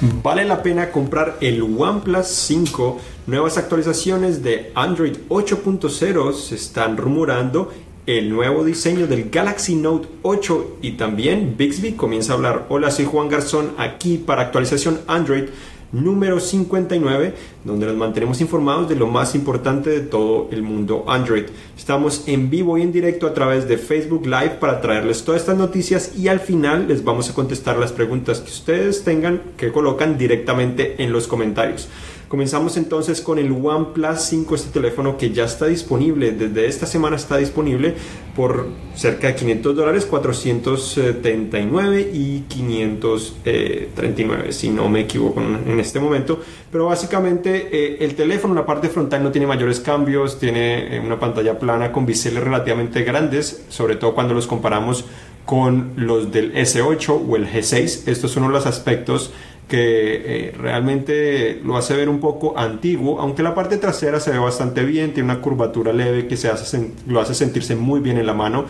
Vale 0.00 0.46
la 0.46 0.62
pena 0.62 0.90
comprar 0.90 1.36
el 1.42 1.60
OnePlus 1.60 2.26
5. 2.26 2.98
Nuevas 3.26 3.58
actualizaciones 3.58 4.42
de 4.42 4.72
Android 4.74 5.14
8.0 5.28 6.32
se 6.32 6.54
están 6.54 6.96
rumorando. 6.96 7.70
El 8.06 8.30
nuevo 8.30 8.64
diseño 8.64 9.06
del 9.06 9.28
Galaxy 9.28 9.74
Note 9.74 10.08
8 10.22 10.78
y 10.80 10.92
también 10.92 11.54
Bixby 11.58 11.92
comienza 11.92 12.32
a 12.32 12.36
hablar. 12.36 12.66
Hola, 12.70 12.90
soy 12.90 13.04
Juan 13.04 13.28
Garzón 13.28 13.72
aquí 13.76 14.16
para 14.16 14.40
actualización 14.40 15.00
Android 15.06 15.50
número 15.92 16.40
59, 16.40 17.34
donde 17.64 17.86
nos 17.86 17.96
mantenemos 17.96 18.40
informados 18.40 18.88
de 18.88 18.96
lo 18.96 19.06
más 19.06 19.34
importante 19.34 19.90
de 19.90 20.00
todo 20.00 20.48
el 20.50 20.62
mundo 20.62 21.04
Android. 21.08 21.44
Estamos 21.76 22.24
en 22.26 22.50
vivo 22.50 22.78
y 22.78 22.82
en 22.82 22.92
directo 22.92 23.26
a 23.26 23.34
través 23.34 23.66
de 23.68 23.78
Facebook 23.78 24.24
Live 24.26 24.56
para 24.60 24.80
traerles 24.80 25.24
todas 25.24 25.40
estas 25.40 25.58
noticias 25.58 26.16
y 26.16 26.28
al 26.28 26.40
final 26.40 26.88
les 26.88 27.04
vamos 27.04 27.28
a 27.30 27.34
contestar 27.34 27.78
las 27.78 27.92
preguntas 27.92 28.40
que 28.40 28.50
ustedes 28.50 29.04
tengan 29.04 29.40
que 29.56 29.72
colocan 29.72 30.16
directamente 30.16 31.02
en 31.02 31.12
los 31.12 31.26
comentarios. 31.26 31.88
Comenzamos 32.30 32.76
entonces 32.76 33.20
con 33.22 33.38
el 33.40 33.50
OnePlus 33.50 34.20
5, 34.20 34.54
este 34.54 34.70
teléfono 34.70 35.16
que 35.16 35.32
ya 35.32 35.46
está 35.46 35.66
disponible, 35.66 36.30
desde 36.30 36.68
esta 36.68 36.86
semana 36.86 37.16
está 37.16 37.38
disponible 37.38 37.96
por 38.36 38.68
cerca 38.94 39.26
de 39.26 39.34
500 39.34 39.74
dólares, 39.74 40.06
479 40.06 42.08
y 42.14 42.42
539, 42.42 44.52
si 44.52 44.70
no 44.70 44.88
me 44.88 45.00
equivoco 45.00 45.40
en 45.40 45.80
este 45.80 45.98
momento. 45.98 46.40
Pero 46.70 46.86
básicamente 46.86 47.68
eh, 47.72 48.04
el 48.04 48.14
teléfono, 48.14 48.54
la 48.54 48.64
parte 48.64 48.90
frontal 48.90 49.24
no 49.24 49.32
tiene 49.32 49.48
mayores 49.48 49.80
cambios, 49.80 50.38
tiene 50.38 50.98
eh, 50.98 51.00
una 51.00 51.18
pantalla 51.18 51.58
plana 51.58 51.90
con 51.90 52.06
biseles 52.06 52.44
relativamente 52.44 53.02
grandes, 53.02 53.64
sobre 53.70 53.96
todo 53.96 54.14
cuando 54.14 54.34
los 54.34 54.46
comparamos 54.46 55.04
con 55.44 55.94
los 55.96 56.30
del 56.30 56.54
S8 56.54 57.22
o 57.28 57.34
el 57.34 57.48
G6. 57.48 58.06
Estos 58.06 58.30
son 58.30 58.52
los 58.52 58.66
aspectos 58.66 59.32
que 59.70 60.48
eh, 60.48 60.52
realmente 60.58 61.60
lo 61.64 61.76
hace 61.76 61.94
ver 61.94 62.08
un 62.08 62.18
poco 62.18 62.58
antiguo, 62.58 63.20
aunque 63.20 63.44
la 63.44 63.54
parte 63.54 63.76
trasera 63.76 64.18
se 64.18 64.32
ve 64.32 64.38
bastante 64.38 64.84
bien, 64.84 65.14
tiene 65.14 65.32
una 65.32 65.40
curvatura 65.40 65.92
leve 65.92 66.26
que 66.26 66.36
se 66.36 66.48
hace, 66.48 66.90
lo 67.06 67.20
hace 67.20 67.34
sentirse 67.34 67.76
muy 67.76 68.00
bien 68.00 68.18
en 68.18 68.26
la 68.26 68.34
mano. 68.34 68.64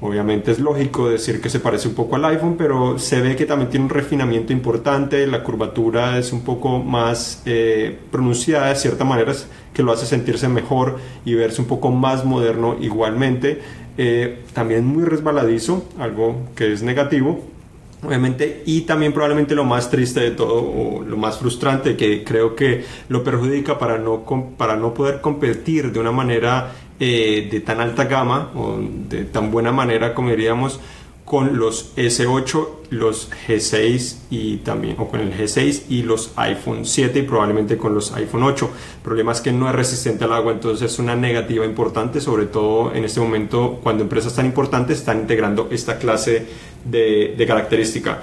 Obviamente 0.00 0.52
es 0.52 0.58
lógico 0.58 1.10
decir 1.10 1.42
que 1.42 1.50
se 1.50 1.60
parece 1.60 1.88
un 1.88 1.94
poco 1.94 2.16
al 2.16 2.24
iPhone, 2.24 2.54
pero 2.56 2.98
se 2.98 3.20
ve 3.20 3.36
que 3.36 3.44
también 3.44 3.68
tiene 3.68 3.84
un 3.84 3.90
refinamiento 3.90 4.54
importante, 4.54 5.26
la 5.26 5.42
curvatura 5.42 6.18
es 6.18 6.32
un 6.32 6.40
poco 6.40 6.78
más 6.78 7.42
eh, 7.44 7.98
pronunciada 8.10 8.68
de 8.68 8.76
cierta 8.76 9.04
manera, 9.04 9.34
que 9.74 9.82
lo 9.82 9.92
hace 9.92 10.06
sentirse 10.06 10.48
mejor 10.48 10.96
y 11.26 11.34
verse 11.34 11.60
un 11.60 11.68
poco 11.68 11.90
más 11.90 12.24
moderno 12.24 12.76
igualmente. 12.80 13.60
Eh, 13.98 14.44
también 14.54 14.86
muy 14.86 15.04
resbaladizo, 15.04 15.84
algo 15.98 16.36
que 16.54 16.72
es 16.72 16.82
negativo 16.82 17.42
obviamente, 18.02 18.62
y 18.66 18.82
también 18.82 19.12
probablemente 19.12 19.54
lo 19.54 19.64
más 19.64 19.90
triste 19.90 20.20
de 20.20 20.30
todo, 20.32 20.62
o 20.62 21.02
lo 21.02 21.16
más 21.16 21.38
frustrante, 21.38 21.96
que 21.96 22.24
creo 22.24 22.54
que 22.54 22.84
lo 23.08 23.24
perjudica 23.24 23.78
para 23.78 23.98
no, 23.98 24.24
para 24.56 24.76
no 24.76 24.94
poder 24.94 25.20
competir 25.20 25.92
de 25.92 26.00
una 26.00 26.12
manera 26.12 26.72
eh, 27.00 27.48
de 27.50 27.60
tan 27.60 27.80
alta 27.80 28.04
gama, 28.04 28.50
o 28.54 28.78
de 29.08 29.24
tan 29.24 29.50
buena 29.50 29.72
manera, 29.72 30.14
como 30.14 30.30
diríamos, 30.30 30.80
con 31.28 31.58
los 31.58 31.94
S8, 31.96 32.68
los 32.88 33.30
G6 33.46 34.16
y 34.30 34.56
también, 34.58 34.96
o 34.98 35.08
con 35.08 35.20
el 35.20 35.30
G6 35.36 35.82
y 35.90 36.02
los 36.02 36.32
iPhone 36.36 36.86
7 36.86 37.18
y 37.18 37.22
probablemente 37.22 37.76
con 37.76 37.94
los 37.94 38.14
iPhone 38.14 38.44
8. 38.44 38.70
El 38.96 39.02
problema 39.02 39.32
es 39.32 39.42
que 39.42 39.52
no 39.52 39.68
es 39.68 39.74
resistente 39.74 40.24
al 40.24 40.32
agua, 40.32 40.52
entonces 40.52 40.90
es 40.90 40.98
una 40.98 41.14
negativa 41.16 41.66
importante, 41.66 42.22
sobre 42.22 42.46
todo 42.46 42.94
en 42.94 43.04
este 43.04 43.20
momento 43.20 43.78
cuando 43.82 44.04
empresas 44.04 44.34
tan 44.34 44.46
importantes 44.46 45.00
están 45.00 45.20
integrando 45.20 45.68
esta 45.70 45.98
clase 45.98 46.46
de, 46.84 47.44
característica. 47.46 48.22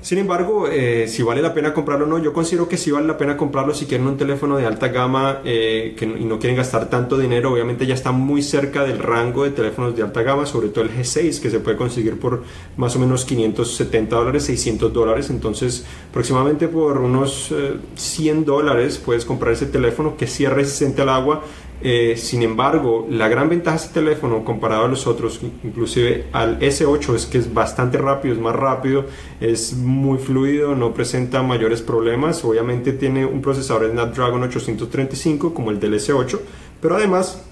Sin 0.00 0.18
embargo, 0.18 0.68
eh, 0.68 1.06
si 1.08 1.22
vale 1.22 1.42
la 1.42 1.52
pena 1.52 1.74
comprarlo 1.74 2.06
o 2.06 2.08
no, 2.08 2.18
yo 2.18 2.32
considero 2.32 2.68
que 2.68 2.76
sí 2.76 2.92
vale 2.92 3.06
la 3.06 3.18
pena 3.18 3.36
comprarlo 3.36 3.74
si 3.74 3.86
quieren 3.86 4.06
un 4.06 4.16
teléfono 4.16 4.56
de 4.56 4.64
alta 4.64 4.88
gama 4.88 5.40
eh, 5.44 5.94
que, 5.98 6.04
y 6.04 6.24
no 6.24 6.38
quieren 6.38 6.56
gastar 6.56 6.88
tanto 6.88 7.18
dinero. 7.18 7.52
Obviamente 7.52 7.84
ya 7.84 7.94
está 7.94 8.12
muy 8.12 8.40
cerca 8.40 8.84
del 8.84 9.00
rango 9.00 9.42
de 9.42 9.50
teléfonos 9.50 9.96
de 9.96 10.02
alta 10.02 10.22
gama, 10.22 10.46
sobre 10.46 10.68
todo 10.68 10.84
el 10.84 10.90
G6, 10.92 11.40
que 11.40 11.50
se 11.50 11.58
puede 11.58 11.76
conseguir 11.76 12.18
por 12.18 12.44
más 12.76 12.94
o 12.94 13.00
menos 13.00 13.24
570 13.24 14.14
dólares, 14.14 14.44
600 14.44 14.92
dólares. 14.92 15.30
Entonces, 15.30 15.84
aproximadamente 16.10 16.68
por 16.68 16.98
unos 16.98 17.52
100 17.96 18.38
eh, 18.38 18.42
dólares 18.44 19.02
puedes 19.04 19.24
comprar 19.24 19.52
ese 19.52 19.66
teléfono 19.66 20.16
que 20.16 20.28
sí 20.28 20.44
es 20.44 20.52
resistente 20.52 21.02
al 21.02 21.08
agua 21.08 21.42
eh, 21.80 22.14
sin 22.16 22.42
embargo, 22.42 23.06
la 23.08 23.28
gran 23.28 23.48
ventaja 23.48 23.76
de 23.76 23.84
este 23.84 24.00
teléfono 24.00 24.44
comparado 24.44 24.86
a 24.86 24.88
los 24.88 25.06
otros, 25.06 25.40
inclusive 25.62 26.26
al 26.32 26.58
S8, 26.58 27.14
es 27.14 27.26
que 27.26 27.38
es 27.38 27.54
bastante 27.54 27.98
rápido, 27.98 28.34
es 28.34 28.40
más 28.40 28.56
rápido, 28.56 29.04
es 29.40 29.74
muy 29.74 30.18
fluido, 30.18 30.74
no 30.74 30.92
presenta 30.92 31.42
mayores 31.42 31.80
problemas. 31.80 32.44
Obviamente 32.44 32.92
tiene 32.92 33.24
un 33.24 33.40
procesador 33.42 33.90
Snapdragon 33.90 34.42
835 34.42 35.54
como 35.54 35.70
el 35.70 35.78
del 35.78 35.94
S8, 35.94 36.40
pero 36.80 36.96
además 36.96 37.44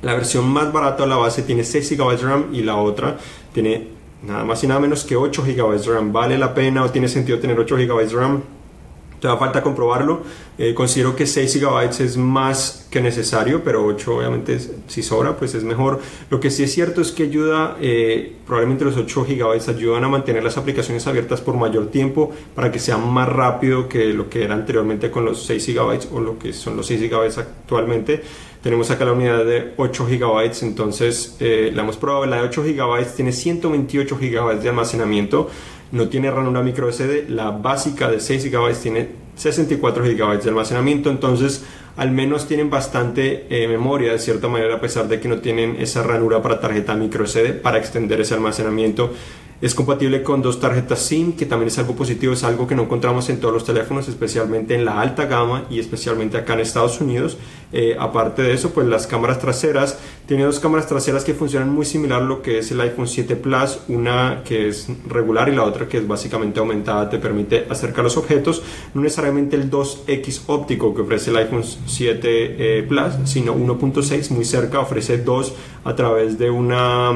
la 0.00 0.14
versión 0.14 0.48
más 0.48 0.72
barata 0.72 1.02
de 1.02 1.10
la 1.10 1.16
base 1.16 1.42
tiene 1.42 1.62
6 1.62 1.96
GB 1.98 2.16
de 2.16 2.22
RAM 2.22 2.46
y 2.52 2.62
la 2.62 2.76
otra 2.76 3.18
tiene 3.52 3.88
nada 4.22 4.44
más 4.44 4.62
y 4.64 4.66
nada 4.66 4.80
menos 4.80 5.04
que 5.04 5.16
8 5.16 5.42
GB 5.42 5.78
de 5.78 5.92
RAM. 5.92 6.12
¿Vale 6.12 6.38
la 6.38 6.54
pena 6.54 6.84
o 6.84 6.90
tiene 6.90 7.08
sentido 7.08 7.38
tener 7.38 7.58
8 7.58 7.76
GB 7.76 8.08
de 8.08 8.16
RAM? 8.16 8.42
Da 9.26 9.36
falta 9.36 9.62
comprobarlo. 9.62 10.22
Eh, 10.58 10.74
considero 10.74 11.14
que 11.14 11.26
6 11.26 11.60
GB 11.60 12.00
es 12.00 12.16
más 12.16 12.86
que 12.90 13.00
necesario, 13.00 13.62
pero 13.62 13.84
8 13.84 14.16
obviamente 14.16 14.58
si 14.86 15.02
sobra, 15.02 15.36
pues 15.36 15.54
es 15.54 15.64
mejor. 15.64 16.00
Lo 16.30 16.40
que 16.40 16.50
sí 16.50 16.62
es 16.62 16.72
cierto 16.72 17.00
es 17.00 17.12
que 17.12 17.24
ayuda, 17.24 17.76
eh, 17.80 18.36
probablemente 18.46 18.84
los 18.84 18.96
8 18.96 19.24
GB 19.24 19.68
ayudan 19.68 20.04
a 20.04 20.08
mantener 20.08 20.42
las 20.42 20.56
aplicaciones 20.56 21.06
abiertas 21.06 21.40
por 21.40 21.56
mayor 21.56 21.90
tiempo 21.90 22.30
para 22.54 22.70
que 22.72 22.78
sea 22.78 22.96
más 22.96 23.28
rápido 23.28 23.88
que 23.88 24.06
lo 24.12 24.28
que 24.28 24.44
era 24.44 24.54
anteriormente 24.54 25.10
con 25.10 25.24
los 25.24 25.44
6 25.44 25.74
GB 25.74 26.12
o 26.12 26.20
lo 26.20 26.38
que 26.38 26.52
son 26.52 26.76
los 26.76 26.86
6 26.86 27.10
GB 27.10 27.38
actualmente. 27.38 28.22
Tenemos 28.62 28.90
acá 28.90 29.04
la 29.04 29.12
unidad 29.12 29.44
de 29.44 29.72
8 29.76 30.06
GB, 30.06 30.50
entonces 30.62 31.36
eh, 31.38 31.70
la 31.72 31.82
hemos 31.82 31.96
probado. 31.96 32.26
La 32.26 32.38
de 32.38 32.42
8 32.42 32.64
GB 32.64 33.14
tiene 33.14 33.32
128 33.32 34.18
GB 34.20 34.60
de 34.60 34.68
almacenamiento 34.68 35.48
no 35.92 36.08
tiene 36.08 36.30
ranura 36.30 36.62
micro 36.62 36.90
SD, 36.90 37.28
la 37.28 37.50
básica 37.50 38.10
de 38.10 38.20
6 38.20 38.50
GB 38.50 38.72
tiene 38.82 39.08
64 39.36 40.04
GB 40.04 40.42
de 40.42 40.48
almacenamiento, 40.48 41.10
entonces 41.10 41.64
al 41.96 42.10
menos 42.10 42.46
tienen 42.46 42.70
bastante 42.70 43.46
eh, 43.50 43.66
memoria 43.66 44.12
de 44.12 44.18
cierta 44.18 44.48
manera 44.48 44.76
a 44.76 44.80
pesar 44.80 45.08
de 45.08 45.20
que 45.20 45.28
no 45.28 45.38
tienen 45.38 45.76
esa 45.80 46.02
ranura 46.02 46.40
para 46.42 46.60
tarjeta 46.60 46.94
micro 46.94 47.26
SD 47.26 47.54
para 47.54 47.78
extender 47.78 48.20
ese 48.20 48.34
almacenamiento 48.34 49.12
es 49.60 49.74
compatible 49.74 50.22
con 50.22 50.40
dos 50.40 50.60
tarjetas 50.60 51.00
SIM, 51.00 51.32
que 51.32 51.44
también 51.44 51.66
es 51.68 51.78
algo 51.78 51.96
positivo, 51.96 52.32
es 52.32 52.44
algo 52.44 52.68
que 52.68 52.76
no 52.76 52.84
encontramos 52.84 53.28
en 53.28 53.40
todos 53.40 53.52
los 53.52 53.64
teléfonos, 53.64 54.08
especialmente 54.08 54.74
en 54.74 54.84
la 54.84 55.00
alta 55.00 55.26
gama 55.26 55.64
y 55.68 55.80
especialmente 55.80 56.36
acá 56.36 56.54
en 56.54 56.60
Estados 56.60 57.00
Unidos. 57.00 57.36
Eh, 57.72 57.96
aparte 57.98 58.42
de 58.42 58.54
eso, 58.54 58.70
pues 58.70 58.86
las 58.86 59.08
cámaras 59.08 59.40
traseras, 59.40 59.98
tiene 60.26 60.44
dos 60.44 60.60
cámaras 60.60 60.86
traseras 60.86 61.24
que 61.24 61.34
funcionan 61.34 61.70
muy 61.70 61.84
similar 61.84 62.22
a 62.22 62.24
lo 62.24 62.40
que 62.40 62.58
es 62.58 62.70
el 62.70 62.80
iPhone 62.80 63.08
7 63.08 63.34
Plus, 63.34 63.80
una 63.88 64.42
que 64.44 64.68
es 64.68 64.88
regular 65.08 65.48
y 65.48 65.56
la 65.56 65.64
otra 65.64 65.88
que 65.88 65.98
es 65.98 66.06
básicamente 66.06 66.60
aumentada, 66.60 67.10
te 67.10 67.18
permite 67.18 67.66
acercar 67.68 68.04
los 68.04 68.16
objetos, 68.16 68.62
no 68.94 69.02
necesariamente 69.02 69.56
el 69.56 69.70
2X 69.70 70.42
óptico 70.46 70.94
que 70.94 71.02
ofrece 71.02 71.30
el 71.30 71.36
iPhone 71.36 71.64
7 71.64 72.18
eh, 72.22 72.86
Plus, 72.88 73.14
sino 73.24 73.56
1.6 73.56 74.30
muy 74.30 74.44
cerca, 74.44 74.78
ofrece 74.78 75.18
2 75.18 75.54
a 75.84 75.96
través 75.96 76.38
de 76.38 76.48
una 76.48 77.12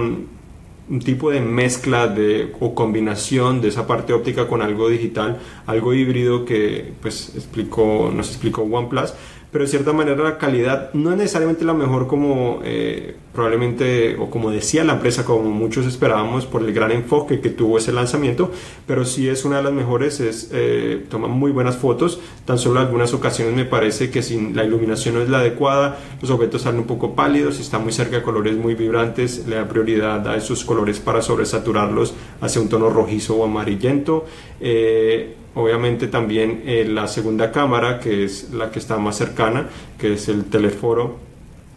un 0.93 1.01
tipo 1.01 1.31
de 1.31 1.41
mezcla 1.41 2.07
de, 2.07 2.53
o 2.61 2.75
combinación 2.75 3.63
de 3.63 3.69
esa 3.69 3.87
parte 3.87 4.13
óptica 4.13 4.47
con 4.47 4.61
algo 4.61 4.91
digital, 4.91 5.41
algo 5.67 5.95
híbrido 5.95 6.45
que 6.45 6.93
pues 7.01 7.33
explicó, 7.35 8.13
nos 8.15 8.29
explicó 8.29 8.61
OnePlus 8.61 9.15
pero 9.53 9.65
de 9.65 9.71
cierta 9.71 9.93
manera 9.93 10.25
la 10.25 10.39
calidad 10.39 10.93
no 10.95 11.13
es 11.13 11.19
necesariamente 11.19 11.65
la 11.65 11.75
mejor 11.75 12.07
como 12.07 12.61
eh, 12.65 13.17
probablemente 13.35 14.17
o 14.17 14.31
como 14.31 14.51
decía 14.51 14.83
la 14.83 14.95
empresa, 14.95 15.25
como 15.25 15.51
muchos 15.51 15.87
esperábamos 15.87 16.47
por 16.47 16.63
el 16.63 16.73
gran 16.73 16.91
enfoque 16.91 17.41
que 17.41 17.51
tuvo 17.51 17.77
ese 17.77 17.93
lanzamiento, 17.93 18.51
pero 18.87 19.05
sí 19.05 19.29
es 19.29 19.45
una 19.45 19.59
de 19.59 19.63
las 19.65 19.73
mejores, 19.73 20.21
es, 20.21 20.51
eh, 20.53 21.05
toma 21.11 21.29
muy 21.29 21.53
buenas 21.53 21.77
fotos, 21.77 22.19
tan 22.47 22.59
solo 22.59 22.81
en 22.81 22.87
algunas 22.87 23.13
ocasiones 23.13 23.55
me 23.55 23.67
parece 23.67 24.11
que 24.11 24.23
si 24.23 24.53
la 24.53 24.65
iluminación 24.65 25.17
no 25.17 25.23
es 25.23 25.29
la 25.29 25.39
adecuada, 25.41 25.99
los 26.23 26.31
objetos 26.31 26.63
salen 26.63 26.81
un 26.81 26.87
poco 26.87 27.15
pálidos, 27.15 27.57
si 27.57 27.63
está 27.63 27.79
muy 27.79 27.93
cerca 27.93 28.17
de 28.17 28.23
colores 28.23 28.57
muy 28.57 28.75
vibrantes, 28.75 29.47
le 29.47 29.57
da 29.57 29.69
prioridad 29.69 30.27
a 30.29 30.37
esos 30.37 30.65
colores 30.65 30.99
para 30.99 31.21
sobresaturarlos 31.21 32.15
hacia 32.41 32.61
un 32.63 32.71
tono 32.71 32.89
rojizo 32.89 33.37
o 33.37 33.45
amarillento. 33.45 34.25
Eh, 34.61 35.37
obviamente 35.55 36.07
también 36.09 36.63
eh, 36.67 36.87
la 36.89 37.09
segunda 37.09 37.53
cámara, 37.53 38.01
que 38.01 38.25
es 38.25 38.51
la 38.53 38.71
que 38.71 38.79
está 38.79 38.99
más 38.99 39.17
cercana, 39.17 39.69
que 39.99 40.15
es 40.15 40.29
el 40.29 40.45
teleforo, 40.45 41.19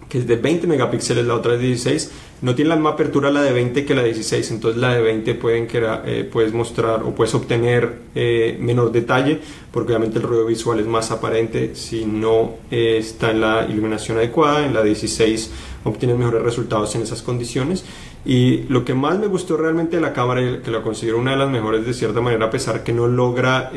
que 0.10 0.20
es 0.20 0.28
de 0.28 0.36
20 0.36 0.68
megapíxeles, 0.68 1.26
la 1.26 1.34
otra 1.34 1.56
es 1.56 1.60
de 1.60 1.68
16, 1.68 2.12
no 2.42 2.54
tiene 2.54 2.70
la 2.70 2.76
misma 2.76 2.92
apertura 2.92 3.32
la 3.32 3.42
de 3.42 3.52
20 3.52 3.86
que 3.86 3.96
la 3.96 4.02
de 4.02 4.10
16, 4.10 4.52
entonces 4.52 4.80
la 4.80 4.94
de 4.94 5.02
20 5.02 5.34
pueden 5.36 5.68
que, 5.68 5.82
eh, 6.06 6.30
puedes 6.32 6.54
mostrar 6.54 7.04
o 7.04 7.16
puedes 7.16 7.34
obtener 7.34 8.02
eh, 8.14 8.58
menor 8.60 8.92
detalle, 8.92 9.40
porque 9.72 9.94
obviamente 9.94 10.20
el 10.20 10.24
ruido 10.24 10.46
visual 10.46 10.80
es 10.80 10.86
más 10.86 11.12
aparente 11.12 11.76
si 11.76 12.06
no 12.06 12.56
está 12.70 13.32
en 13.32 13.42
la 13.42 13.66
iluminación 13.68 14.18
adecuada, 14.18 14.66
en 14.66 14.74
la 14.74 14.84
16 14.84 15.52
obtienes 15.86 16.18
mejores 16.18 16.42
resultados 16.42 16.96
en 16.96 17.04
esas 17.04 17.22
condiciones 17.22 17.86
y 18.26 18.64
lo 18.70 18.84
que 18.84 18.94
más 18.94 19.20
me 19.20 19.28
gustó 19.28 19.56
realmente 19.56 19.98
de 19.98 20.02
la 20.02 20.14
cámara, 20.14 20.62
que 20.64 20.72
la 20.72 20.82
considero 20.82 21.20
una 21.20 21.32
de 21.32 21.38
las 21.38 21.50
mejores 21.50 21.86
de 21.86 21.94
cierta 21.94 22.22
manera, 22.22 22.46
a 22.46 22.50
pesar 22.50 22.84
que 22.84 22.92
no 22.92 23.08
logra 23.08 23.72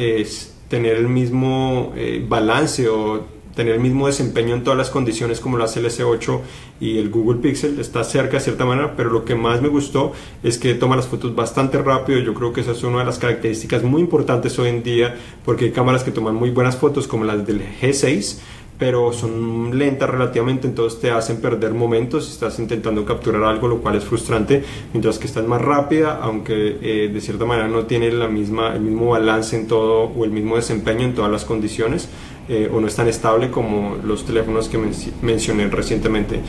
tener 0.69 0.97
el 0.97 1.09
mismo 1.09 1.93
eh, 1.97 2.25
balance 2.27 2.89
o 2.89 3.39
tener 3.59 3.75
el 3.75 3.81
mismo 3.81 4.06
desempeño 4.06 4.55
en 4.55 4.62
todas 4.62 4.79
las 4.79 4.89
condiciones 4.89 5.41
como 5.41 5.59
la 5.59 5.65
ls 5.65 6.00
8 6.00 6.43
y 6.79 6.99
el 6.99 7.11
Google 7.11 7.41
Pixel. 7.41 7.81
Está 7.81 8.05
cerca 8.05 8.35
de 8.35 8.41
cierta 8.41 8.65
manera, 8.65 8.95
pero 8.97 9.11
lo 9.11 9.25
que 9.25 9.35
más 9.35 9.61
me 9.61 9.67
gustó 9.67 10.12
es 10.45 10.59
que 10.59 10.75
toma 10.75 10.95
las 10.95 11.09
fotos 11.09 11.35
bastante 11.35 11.77
rápido. 11.79 12.21
Yo 12.21 12.35
creo 12.35 12.53
que 12.53 12.61
esa 12.61 12.71
es 12.71 12.85
una 12.85 13.00
de 13.00 13.06
las 13.06 13.19
características 13.19 13.83
muy 13.83 14.00
importantes 14.00 14.56
hoy 14.61 14.69
en 14.69 14.85
día 14.85 15.17
porque 15.45 15.65
hay 15.65 15.71
cámaras 15.73 16.05
que 16.05 16.12
toman 16.12 16.37
muy 16.37 16.50
buenas 16.50 16.77
fotos 16.77 17.09
como 17.09 17.25
las 17.25 17.45
del 17.45 17.61
G6 17.81 18.39
pero 18.78 19.12
son 19.12 19.76
lentas 19.76 20.08
relativamente, 20.08 20.69
entonces 20.69 21.00
te 21.00 21.10
hacen 21.10 21.40
perder 21.40 21.75
momentos 21.75 22.26
si 22.26 22.32
estás 22.32 22.58
intentando 22.58 23.04
capturar 23.04 23.42
algo, 23.44 23.66
lo 23.66 23.78
cual 23.78 23.96
es 23.96 24.04
frustrante, 24.04 24.62
mientras 24.92 25.19
que 25.19 25.26
estás 25.26 25.46
más 25.46 25.60
rápida, 25.60 26.20
aunque 26.22 26.78
eh, 26.80 27.10
de 27.12 27.20
cierta 27.20 27.44
manera 27.44 27.69
no 27.69 27.86
tiene 27.86 28.10
la 28.12 28.28
misma, 28.28 28.75
el 28.75 28.80
mismo 28.82 29.10
balance 29.10 29.56
en 29.56 29.66
todo 29.66 30.04
o 30.04 30.25
el 30.25 30.30
mismo 30.30 30.56
desempeño 30.56 31.04
en 31.04 31.14
todas 31.14 31.30
las 31.30 31.44
condiciones, 31.44 32.08
eh, 32.48 32.70
o 32.72 32.80
no 32.80 32.86
es 32.86 32.94
tan 32.94 33.08
estable 33.08 33.50
como 33.50 33.96
los 34.04 34.25
teléfonos 34.25 34.69
que 34.69 34.78
mencioné 35.22 35.66
recientemente. 35.69 36.40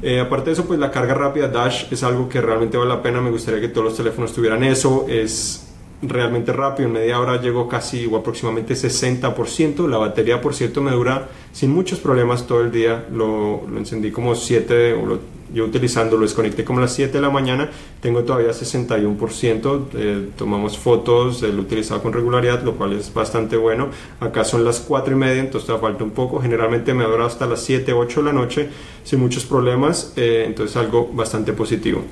Eh, 0.00 0.20
aparte 0.20 0.50
de 0.50 0.52
eso, 0.52 0.66
pues 0.66 0.78
la 0.78 0.90
carga 0.90 1.14
rápida 1.14 1.48
Dash 1.48 1.86
es 1.90 2.02
algo 2.02 2.28
que 2.28 2.40
realmente 2.40 2.76
vale 2.76 2.90
la 2.90 3.02
pena. 3.02 3.22
Me 3.22 3.30
gustaría 3.30 3.60
que 3.60 3.68
todos 3.68 3.86
los 3.86 3.96
teléfonos 3.96 4.32
tuvieran 4.32 4.62
eso. 4.62 5.06
Es 5.08 5.73
realmente 6.08 6.52
rápido, 6.52 6.88
en 6.88 6.94
media 6.94 7.20
hora 7.20 7.40
llego 7.40 7.68
casi 7.68 8.06
o 8.06 8.16
aproximadamente 8.16 8.74
60%. 8.74 9.88
La 9.88 9.98
batería, 9.98 10.40
por 10.40 10.54
cierto, 10.54 10.80
me 10.80 10.92
dura 10.92 11.28
sin 11.52 11.70
muchos 11.70 12.00
problemas 12.00 12.46
todo 12.46 12.62
el 12.62 12.70
día. 12.70 13.06
Lo, 13.12 13.66
lo 13.68 13.78
encendí 13.78 14.10
como 14.10 14.34
7 14.34 14.94
o 14.94 15.06
lo, 15.06 15.18
yo 15.54 15.64
utilizando, 15.64 16.16
lo 16.16 16.22
desconecté 16.22 16.64
como 16.64 16.80
a 16.80 16.82
las 16.82 16.92
7 16.94 17.12
de 17.12 17.20
la 17.20 17.30
mañana, 17.30 17.70
tengo 18.00 18.24
todavía 18.24 18.50
61%. 18.50 19.86
Eh, 19.94 20.28
tomamos 20.36 20.76
fotos, 20.76 21.42
lo 21.42 21.48
he 21.48 21.60
utilizado 21.60 22.02
con 22.02 22.12
regularidad, 22.12 22.62
lo 22.62 22.74
cual 22.74 22.92
es 22.94 23.14
bastante 23.14 23.56
bueno. 23.56 23.88
Acá 24.20 24.44
son 24.44 24.64
las 24.64 24.80
4 24.80 25.14
y 25.14 25.16
media, 25.16 25.40
entonces 25.40 25.66
todavía 25.66 25.90
falta 25.90 26.04
un 26.04 26.10
poco. 26.10 26.40
Generalmente 26.40 26.92
me 26.92 27.04
dura 27.04 27.26
hasta 27.26 27.46
las 27.46 27.62
7, 27.62 27.92
8 27.92 28.20
de 28.20 28.26
la 28.26 28.32
noche 28.32 28.68
sin 29.04 29.20
muchos 29.20 29.44
problemas, 29.44 30.12
eh, 30.16 30.44
entonces 30.46 30.76
algo 30.76 31.10
bastante 31.12 31.52
positivo. 31.52 32.02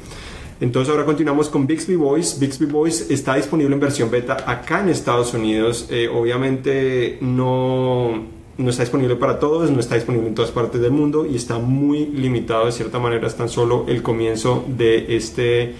Entonces 0.62 0.92
ahora 0.92 1.04
continuamos 1.04 1.48
con 1.48 1.66
Bixby 1.66 1.96
Voice. 1.96 2.38
Bixby 2.38 2.66
Voice 2.66 3.12
está 3.12 3.34
disponible 3.34 3.74
en 3.74 3.80
versión 3.80 4.12
beta 4.12 4.44
acá 4.46 4.80
en 4.80 4.90
Estados 4.90 5.34
Unidos. 5.34 5.88
Eh, 5.90 6.08
obviamente 6.08 7.18
no, 7.20 8.22
no 8.58 8.70
está 8.70 8.84
disponible 8.84 9.16
para 9.16 9.40
todos, 9.40 9.72
no 9.72 9.80
está 9.80 9.96
disponible 9.96 10.28
en 10.28 10.36
todas 10.36 10.52
partes 10.52 10.80
del 10.80 10.92
mundo 10.92 11.26
y 11.26 11.34
está 11.34 11.58
muy 11.58 12.06
limitado 12.06 12.66
de 12.66 12.70
cierta 12.70 13.00
manera. 13.00 13.26
Es 13.26 13.34
tan 13.34 13.48
solo 13.48 13.86
el 13.88 14.04
comienzo 14.04 14.64
de 14.68 15.16
este 15.16 15.74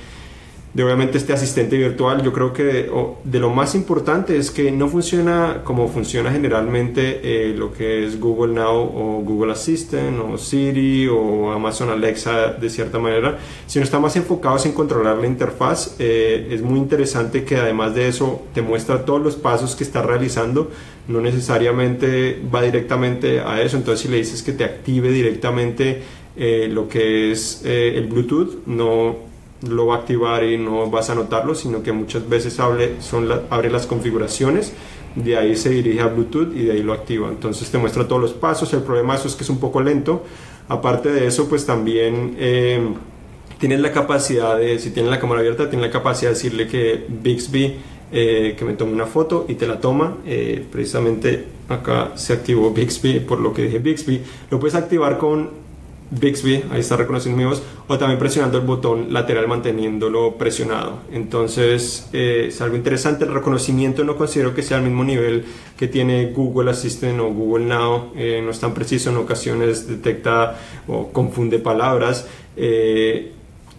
de 0.75 0.83
obviamente 0.83 1.19
este 1.19 1.35
asistente 1.35 1.77
virtual, 1.77 2.23
yo 2.23 2.33
creo 2.33 2.55
que 2.55 2.91
de 3.25 3.39
lo 3.39 3.51
más 3.51 3.75
importante 3.75 4.39
es 4.39 4.51
que 4.51 4.73
no 4.73 4.89
funciona 4.89 5.61
como 5.65 5.87
funciona 5.89 6.33
generalmente 6.33 7.21
eh, 7.23 7.55
lo 7.55 7.75
que 7.75 8.07
es 8.07 8.19
Google 8.19 8.55
Now 8.55 8.79
o 8.79 9.23
Google 9.23 9.53
Assistant 9.53 10.19
o 10.19 10.39
Siri 10.39 11.09
o 11.09 11.53
Amazon 11.53 11.91
Alexa 11.91 12.55
de 12.55 12.71
cierta 12.71 12.99
manera, 12.99 13.39
sino 13.67 13.85
está 13.85 14.01
más 14.01 14.17
enfocado 14.17 14.57
en 14.65 14.73
controlar 14.73 15.19
la 15.19 15.27
interfaz. 15.27 15.97
Eh, 15.99 16.49
es 16.51 16.63
muy 16.63 16.79
interesante 16.79 17.45
que 17.45 17.57
además 17.57 17.95
de 17.95 18.09
eso 18.09 18.43
te 18.55 18.63
muestra 18.63 19.05
todos 19.05 19.21
los 19.21 19.37
pasos 19.37 19.77
que 19.77 19.85
está 19.85 20.01
realizando, 20.01 20.71
no 21.07 21.21
necesariamente 21.21 22.41
va 22.53 22.63
directamente 22.63 23.41
a 23.41 23.61
eso, 23.61 23.77
entonces 23.77 24.01
si 24.01 24.09
le 24.09 24.17
dices 24.17 24.43
que 24.43 24.53
te 24.53 24.65
active 24.65 25.11
directamente 25.11 26.03
eh, 26.35 26.71
lo 26.73 26.89
que 26.89 27.31
es 27.31 27.61
el 27.65 28.07
Bluetooth, 28.07 28.65
no 28.65 29.32
lo 29.69 29.87
va 29.87 29.97
a 29.97 29.99
activar 29.99 30.45
y 30.45 30.59
no 30.59 30.91
vas 30.91 31.11
a 31.11 31.15
notarlo, 31.15 31.55
sino 31.55 31.83
que 31.83 31.93
muchas 31.93 32.29
veces 32.29 32.59
abre, 32.61 33.01
son 33.01 33.29
las 33.29 33.87
configuraciones, 33.87 34.73
de 35.15 35.37
ahí 35.37 35.57
se 35.57 35.71
dirige 35.71 36.01
a 36.01 36.07
Bluetooth 36.07 36.55
y 36.55 36.65
de 36.65 36.73
ahí 36.73 36.83
lo 36.83 36.93
activa. 36.93 37.29
Entonces 37.29 37.71
te 37.71 37.79
muestra 37.79 38.09
todos 38.09 38.21
los 38.21 38.33
pasos, 38.33 38.73
el 38.73 38.83
problema 38.83 39.15
eso 39.15 39.29
es 39.29 39.35
que 39.35 39.45
es 39.45 39.51
un 39.51 39.59
poco 39.59 39.81
lento. 39.81 40.25
Aparte 40.69 41.11
de 41.11 41.27
eso, 41.27 41.49
pues 41.49 41.67
también 41.67 42.37
eh, 42.39 42.81
tienes 43.59 43.81
la 43.81 43.93
capacidad 43.93 44.57
de, 44.57 44.79
si 44.79 44.91
tienes 44.91 45.11
la 45.11 45.21
cámara 45.21 45.41
abierta, 45.41 45.69
tienes 45.69 45.87
la 45.87 45.93
capacidad 45.93 46.31
de 46.31 46.35
decirle 46.35 46.67
que 46.67 47.05
Bixby 47.09 47.77
eh, 48.15 48.57
que 48.59 48.67
me 48.67 48.75
tome 48.75 48.93
una 48.93 49.07
foto 49.07 49.47
y 49.49 49.55
te 49.55 49.67
la 49.67 49.81
toma. 49.81 50.19
Eh, 50.27 50.67
precisamente 50.71 51.47
acá 51.69 52.13
se 52.15 52.35
activó 52.35 52.71
Bixby, 52.71 53.21
por 53.21 53.41
lo 53.41 53.55
que 53.55 53.63
dije 53.63 53.79
Bixby. 53.79 54.21
Lo 54.51 54.61
puedes 54.61 54.75
activar 54.75 55.17
con 55.17 55.49
Bixby, 56.13 56.65
ahí 56.71 56.81
está 56.81 56.97
reconociendo 56.97 57.39
mi 57.39 57.45
voz, 57.45 57.63
o 57.89 57.97
también 57.97 58.19
presionando 58.19 58.59
el 58.59 58.65
botón 58.65 59.13
lateral 59.13 59.49
manteniéndolo 59.49 60.37
presionado. 60.37 61.01
Entonces 61.11 62.09
eh, 62.13 62.47
es 62.49 62.61
algo 62.61 62.77
interesante. 62.77 63.25
El 63.25 63.33
reconocimiento 63.33 64.05
no 64.05 64.17
considero 64.17 64.55
que 64.55 64.63
sea 64.63 64.77
al 64.77 64.83
mismo 64.85 65.05
nivel 65.05 65.45
que 65.77 65.89
tiene 65.89 66.27
Google 66.27 66.71
Assistant 66.71 67.19
o 67.21 67.29
Google 67.29 67.65
Now. 67.65 68.13
Eh, 68.15 68.43
no 68.45 68.51
es 68.51 68.61
tan 68.61 68.75
preciso, 68.75 69.11
en 69.11 69.17
ocasiones 69.17 69.89
detecta 69.89 70.59
o 70.87 71.09
confunde 71.09 71.59
palabras. 71.59 72.27
Eh, 72.57 73.33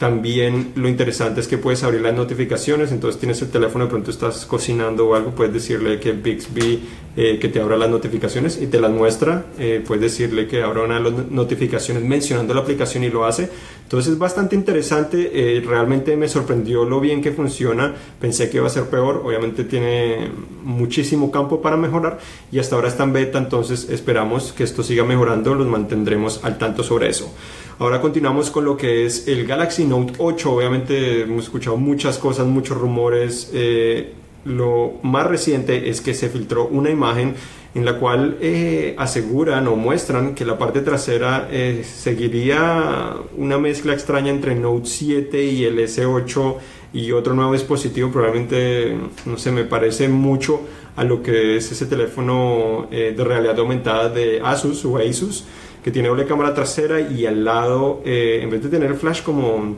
también 0.04 0.74
lo 0.76 0.90
interesante 0.90 1.40
es 1.40 1.48
que 1.48 1.58
puedes 1.58 1.82
abrir 1.82 2.02
las 2.02 2.14
notificaciones, 2.14 2.92
entonces 2.92 3.22
tienes 3.22 3.42
el 3.42 3.50
teléfono, 3.50 3.86
de 3.86 3.90
pronto 3.90 4.12
estás 4.12 4.46
cocinando 4.46 5.08
o 5.08 5.16
algo, 5.16 5.32
puedes 5.32 5.54
decirle 5.54 5.98
que 5.98 6.12
Bixby 6.12 6.82
eh, 7.16 7.40
que 7.40 7.48
te 7.48 7.62
abra 7.62 7.78
las 7.78 7.90
notificaciones 7.90 8.62
y 8.62 8.68
te 8.68 8.82
las 8.82 8.92
muestra, 8.92 9.46
eh, 9.58 9.82
puedes 9.88 10.02
decirle 10.02 10.46
que 10.48 10.62
abra 10.62 10.82
una 10.82 11.00
notificaciones 11.00 12.04
mencionando 12.04 12.54
la 12.54 12.60
aplicación 12.60 13.06
y 13.06 13.10
lo 13.10 13.24
hace. 13.24 13.50
Entonces 13.84 14.12
es 14.12 14.20
bastante 14.20 14.58
interesante, 14.58 15.32
eh, 15.32 15.62
realmente 15.66 16.18
me 16.18 16.28
sorprendió 16.28 16.84
lo 16.84 17.00
bien 17.00 17.22
que 17.22 17.32
funciona, 17.32 17.96
pensé 18.20 18.50
que 18.50 18.58
iba 18.58 18.68
a 18.68 18.72
ser 18.72 18.90
peor, 18.90 19.22
obviamente 19.24 19.64
tiene 19.64 20.32
muchísimo 20.64 21.32
campo 21.32 21.62
para 21.62 21.78
mejorar 21.78 22.20
y 22.52 22.60
hasta 22.60 22.76
ahora 22.76 22.90
está 22.90 23.04
en 23.04 23.14
beta, 23.14 23.38
entonces 23.38 23.88
esperamos 23.90 24.52
que 24.52 24.66
esto 24.66 24.84
siga 24.84 25.06
mejorando, 25.06 25.56
los 25.56 25.68
mantendremos 25.68 26.44
al 26.44 26.58
tanto 26.58 26.84
sobre 26.84 27.08
eso. 27.08 27.34
Ahora 27.80 28.00
continuamos 28.02 28.52
con 28.52 28.66
lo 28.66 28.78
que 28.78 29.06
es 29.06 29.28
el 29.28 29.48
Galaxy 29.48 29.86
Note 29.86 30.14
8. 30.20 30.52
Obviamente 30.52 31.22
hemos 31.24 31.46
escuchado 31.46 31.76
muchas 31.76 32.20
cosas, 32.20 32.46
muchos 32.46 32.78
rumores. 32.78 33.50
Eh, 33.52 34.14
lo 34.46 35.00
más 35.02 35.26
reciente 35.26 35.90
es 35.90 36.00
que 36.00 36.14
se 36.14 36.30
filtró 36.30 36.68
una 36.68 36.92
imagen 36.92 37.34
en 37.74 37.84
la 37.84 37.98
cual 37.98 38.38
eh, 38.42 38.94
aseguran 39.00 39.68
o 39.68 39.76
muestran 39.76 40.36
que 40.36 40.46
la 40.46 40.60
parte 40.60 40.82
trasera 40.82 41.48
eh, 41.52 41.84
seguiría 41.84 43.16
una 43.38 43.58
mezcla 43.58 43.94
extraña 43.94 44.30
entre 44.30 44.54
Note 44.54 44.86
7 44.86 45.44
y 45.44 45.66
el 45.66 45.80
S8 45.80 46.56
y 46.94 47.12
otro 47.12 47.34
nuevo 47.34 47.54
dispositivo. 47.54 48.12
Probablemente, 48.12 48.96
no 49.26 49.40
sé, 49.40 49.52
me 49.52 49.64
parece 49.64 50.08
mucho 50.10 50.62
a 50.96 51.04
lo 51.04 51.24
que 51.24 51.58
es 51.58 51.72
ese 51.72 51.88
teléfono 51.88 52.88
de 52.92 53.16
realidad 53.24 53.58
aumentada 53.58 54.10
de 54.10 54.42
Asus 54.44 54.86
o 54.86 55.00
Asus 55.00 55.46
que 55.84 55.92
tiene 55.92 56.08
doble 56.08 56.26
cámara 56.26 56.54
trasera 56.54 57.02
y 57.02 57.26
al 57.26 57.44
lado, 57.44 58.02
eh, 58.06 58.40
en 58.42 58.50
vez 58.50 58.64
de 58.64 58.70
tener 58.70 58.96
flash 58.96 59.22
como 59.22 59.76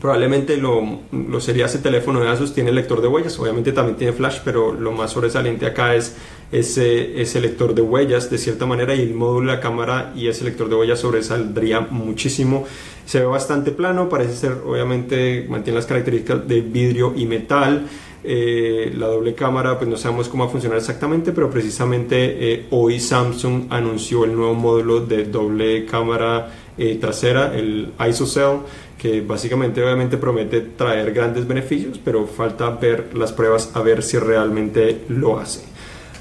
probablemente 0.00 0.56
lo, 0.56 1.00
lo, 1.12 1.40
sería 1.40 1.66
ese 1.66 1.78
teléfono 1.78 2.20
de 2.20 2.28
Asus, 2.28 2.52
tiene 2.52 2.72
lector 2.72 3.00
de 3.00 3.08
huellas, 3.08 3.38
obviamente 3.38 3.72
también 3.72 3.96
tiene 3.96 4.12
flash, 4.12 4.40
pero 4.44 4.72
lo 4.72 4.92
más 4.92 5.12
sobresaliente 5.12 5.66
acá 5.66 5.94
es 5.94 6.14
ese, 6.52 7.20
ese 7.20 7.40
lector 7.40 7.74
de 7.74 7.82
huellas 7.82 8.30
de 8.30 8.38
cierta 8.38 8.66
manera 8.66 8.94
y 8.94 9.00
el 9.00 9.14
módulo 9.14 9.50
de 9.50 9.56
la 9.56 9.60
cámara 9.60 10.12
y 10.14 10.28
ese 10.28 10.44
lector 10.44 10.68
de 10.68 10.76
huellas 10.76 11.00
sobresaldría 11.00 11.80
muchísimo. 11.80 12.66
Se 13.06 13.20
ve 13.20 13.26
bastante 13.26 13.70
plano, 13.70 14.08
parece 14.08 14.34
ser, 14.34 14.52
obviamente 14.64 15.46
mantiene 15.48 15.78
las 15.78 15.86
características 15.86 16.46
de 16.46 16.60
vidrio 16.60 17.14
y 17.16 17.26
metal. 17.26 17.86
Eh, 18.24 18.92
la 18.96 19.06
doble 19.06 19.34
cámara, 19.34 19.78
pues 19.78 19.88
no 19.88 19.96
sabemos 19.96 20.28
cómo 20.28 20.44
va 20.44 20.48
a 20.48 20.52
funcionar 20.52 20.78
exactamente, 20.78 21.32
pero 21.32 21.48
precisamente 21.48 22.52
eh, 22.52 22.66
hoy 22.70 22.98
Samsung 22.98 23.66
anunció 23.70 24.24
el 24.24 24.34
nuevo 24.34 24.54
módulo 24.54 25.00
de 25.00 25.24
doble 25.24 25.86
cámara 25.86 26.52
eh, 26.76 26.96
trasera, 27.00 27.56
el 27.56 27.92
ISOCELL, 28.08 28.60
que 28.98 29.20
básicamente 29.20 29.82
obviamente 29.82 30.16
promete 30.16 30.60
traer 30.60 31.12
grandes 31.12 31.46
beneficios, 31.46 32.00
pero 32.04 32.26
falta 32.26 32.70
ver 32.70 33.10
las 33.14 33.32
pruebas 33.32 33.70
a 33.74 33.82
ver 33.82 34.02
si 34.02 34.18
realmente 34.18 35.02
lo 35.08 35.38
hace. 35.38 35.77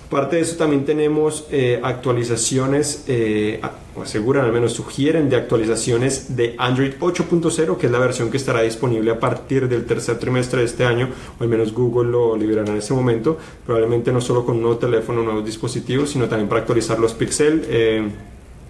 Aparte 0.07 0.37
de 0.37 0.43
eso 0.43 0.55
también 0.55 0.85
tenemos 0.85 1.47
eh, 1.51 1.81
actualizaciones, 1.83 3.03
eh, 3.09 3.59
aseguran 4.01 4.45
al 4.45 4.53
menos 4.53 4.71
sugieren 4.71 5.29
de 5.29 5.35
actualizaciones 5.35 6.37
de 6.37 6.55
Android 6.57 6.93
8.0, 6.97 7.77
que 7.77 7.87
es 7.87 7.91
la 7.91 7.99
versión 7.99 8.31
que 8.31 8.37
estará 8.37 8.61
disponible 8.61 9.11
a 9.11 9.19
partir 9.19 9.67
del 9.67 9.85
tercer 9.85 10.17
trimestre 10.17 10.61
de 10.61 10.65
este 10.65 10.85
año, 10.85 11.09
o 11.37 11.43
al 11.43 11.49
menos 11.49 11.73
Google 11.73 12.09
lo 12.09 12.37
liberará 12.37 12.71
en 12.71 12.77
ese 12.77 12.93
momento, 12.93 13.37
probablemente 13.65 14.13
no 14.13 14.21
solo 14.21 14.45
con 14.45 14.55
un 14.55 14.61
nuevo 14.61 14.77
teléfono, 14.77 15.23
nuevos 15.23 15.43
dispositivos, 15.43 16.11
sino 16.11 16.29
también 16.29 16.47
para 16.47 16.61
actualizar 16.61 16.97
los 16.99 17.13
Pixel, 17.13 17.65
eh, 17.67 18.07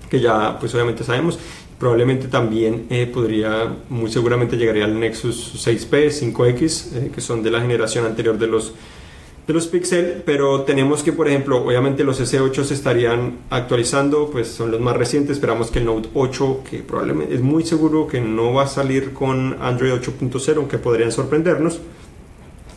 que 0.09 0.19
ya 0.19 0.57
pues 0.59 0.73
obviamente 0.73 1.03
sabemos, 1.03 1.37
probablemente 1.77 2.29
también 2.29 2.87
podría, 3.13 3.75
muy 3.89 4.09
seguramente 4.09 4.57
llegaría 4.57 4.85
al 4.85 4.99
Nexus 4.99 5.53
6P, 5.67 6.09
5X, 6.09 7.11
que 7.11 7.21
son 7.21 7.43
de 7.43 7.51
la 7.51 7.61
generación 7.61 8.07
anterior 8.07 8.39
de 8.39 8.47
los 8.47 8.73
de 9.47 9.53
los 9.53 9.67
Pixel, 9.67 10.23
pero 10.25 10.63
tenemos 10.63 11.03
que, 11.03 11.13
por 11.13 11.29
ejemplo, 11.29 11.63
obviamente 11.63 12.03
los 12.03 12.19
S8 12.19 12.65
se 12.65 12.73
estarían 12.73 13.37
actualizando, 13.49 14.29
pues 14.29 14.49
son 14.49 14.71
los 14.71 14.81
más 14.81 14.97
recientes, 14.97 15.37
esperamos 15.37 15.71
que 15.71 15.79
el 15.79 15.85
Note 15.85 16.09
8, 16.13 16.63
que 16.69 16.79
probablemente 16.79 17.33
es 17.33 17.39
muy 17.39 17.65
seguro 17.65 18.07
que 18.07 18.19
no 18.19 18.53
va 18.53 18.63
a 18.63 18.67
salir 18.67 19.13
con 19.13 19.55
Android 19.61 19.93
8.0, 19.93 20.57
aunque 20.57 20.77
podrían 20.77 21.13
sorprendernos. 21.13 21.79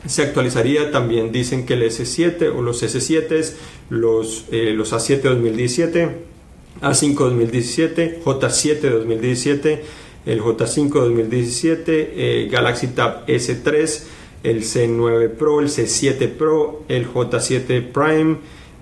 se 0.07 0.23
actualizaría. 0.23 0.93
También 0.93 1.31
dicen 1.31 1.67
que 1.67 1.75
el 1.75 1.83
S7 1.83 2.57
o 2.57 2.62
los 2.62 2.83
S7, 2.83 3.53
los, 3.91 4.47
eh, 4.50 4.73
los 4.73 4.93
A7 4.93 5.23
2017, 5.23 6.09
A5 6.81 7.15
2017, 7.15 8.21
J7 8.25 8.81
2017, 8.81 9.85
el 10.25 10.41
J5 10.41 10.89
2017, 10.89 12.49
Galaxy 12.50 12.87
Tab 12.87 13.27
S3, 13.27 14.03
el 14.42 14.62
C9 14.62 15.30
Pro, 15.30 15.61
el 15.61 15.68
C7 15.68 16.28
Pro, 16.28 16.82
el 16.88 17.09
J7 17.09 17.82
Prime. 17.92 18.37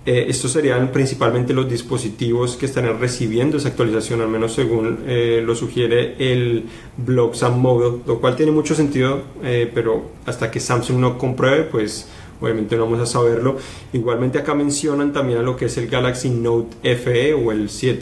Eh, 0.06 0.26
estos 0.28 0.52
serían 0.52 0.90
principalmente 0.90 1.52
los 1.52 1.68
dispositivos 1.68 2.56
que 2.56 2.66
estarían 2.66 2.98
recibiendo 2.98 3.58
esa 3.58 3.68
actualización, 3.68 4.22
al 4.22 4.28
menos 4.28 4.54
según 4.54 5.00
eh, 5.06 5.42
lo 5.44 5.54
sugiere 5.54 6.14
el 6.18 6.64
blog 6.96 7.36
Sam 7.36 7.60
Mobile, 7.60 8.02
lo 8.06 8.18
cual 8.18 8.34
tiene 8.34 8.52
mucho 8.52 8.74
sentido, 8.74 9.22
eh, 9.42 9.70
pero 9.74 10.10
hasta 10.24 10.50
que 10.50 10.60
Samsung 10.60 10.98
no 10.98 11.18
compruebe, 11.18 11.64
pues 11.64 12.08
obviamente 12.40 12.76
no 12.76 12.85
vamos 12.85 13.00
a 13.00 13.07
saberlo. 13.07 13.57
Igualmente 13.92 14.38
acá 14.38 14.54
mencionan 14.54 15.12
también 15.12 15.38
a 15.38 15.42
lo 15.42 15.57
que 15.57 15.66
es 15.66 15.76
el 15.78 15.88
Galaxy 15.88 16.30
Note 16.30 16.97
FE 16.97 17.35
o 17.35 17.52
el 17.52 17.71
7 17.71 17.99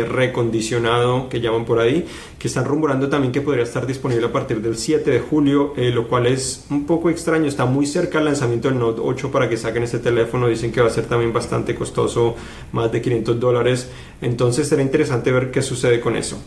eh, 0.00 0.04
recondicionado 0.04 1.28
que 1.28 1.40
llaman 1.40 1.64
por 1.64 1.78
ahí, 1.78 2.06
que 2.38 2.48
están 2.48 2.64
rumorando 2.64 3.08
también 3.08 3.32
que 3.32 3.40
podría 3.40 3.64
estar 3.64 3.86
disponible 3.86 4.26
a 4.26 4.32
partir 4.32 4.60
del 4.60 4.76
7 4.76 5.10
de 5.10 5.20
julio, 5.20 5.74
eh, 5.76 5.90
lo 5.90 6.08
cual 6.08 6.26
es 6.26 6.66
un 6.70 6.86
poco 6.86 7.10
extraño, 7.10 7.46
está 7.46 7.64
muy 7.66 7.86
cerca 7.86 8.18
al 8.18 8.26
lanzamiento 8.26 8.68
del 8.68 8.78
Note 8.78 9.00
8 9.02 9.30
para 9.30 9.48
que 9.48 9.56
saquen 9.56 9.82
este 9.82 9.98
teléfono, 9.98 10.48
dicen 10.48 10.72
que 10.72 10.80
va 10.80 10.88
a 10.88 10.90
ser 10.90 11.06
también 11.06 11.32
bastante 11.32 11.74
costoso, 11.74 12.36
más 12.72 12.90
de 12.92 13.00
500 13.00 13.38
dólares, 13.38 13.90
entonces 14.20 14.68
será 14.68 14.82
interesante 14.82 15.30
ver 15.32 15.50
qué 15.50 15.62
sucede 15.62 16.00
con 16.00 16.16
eso. 16.16 16.38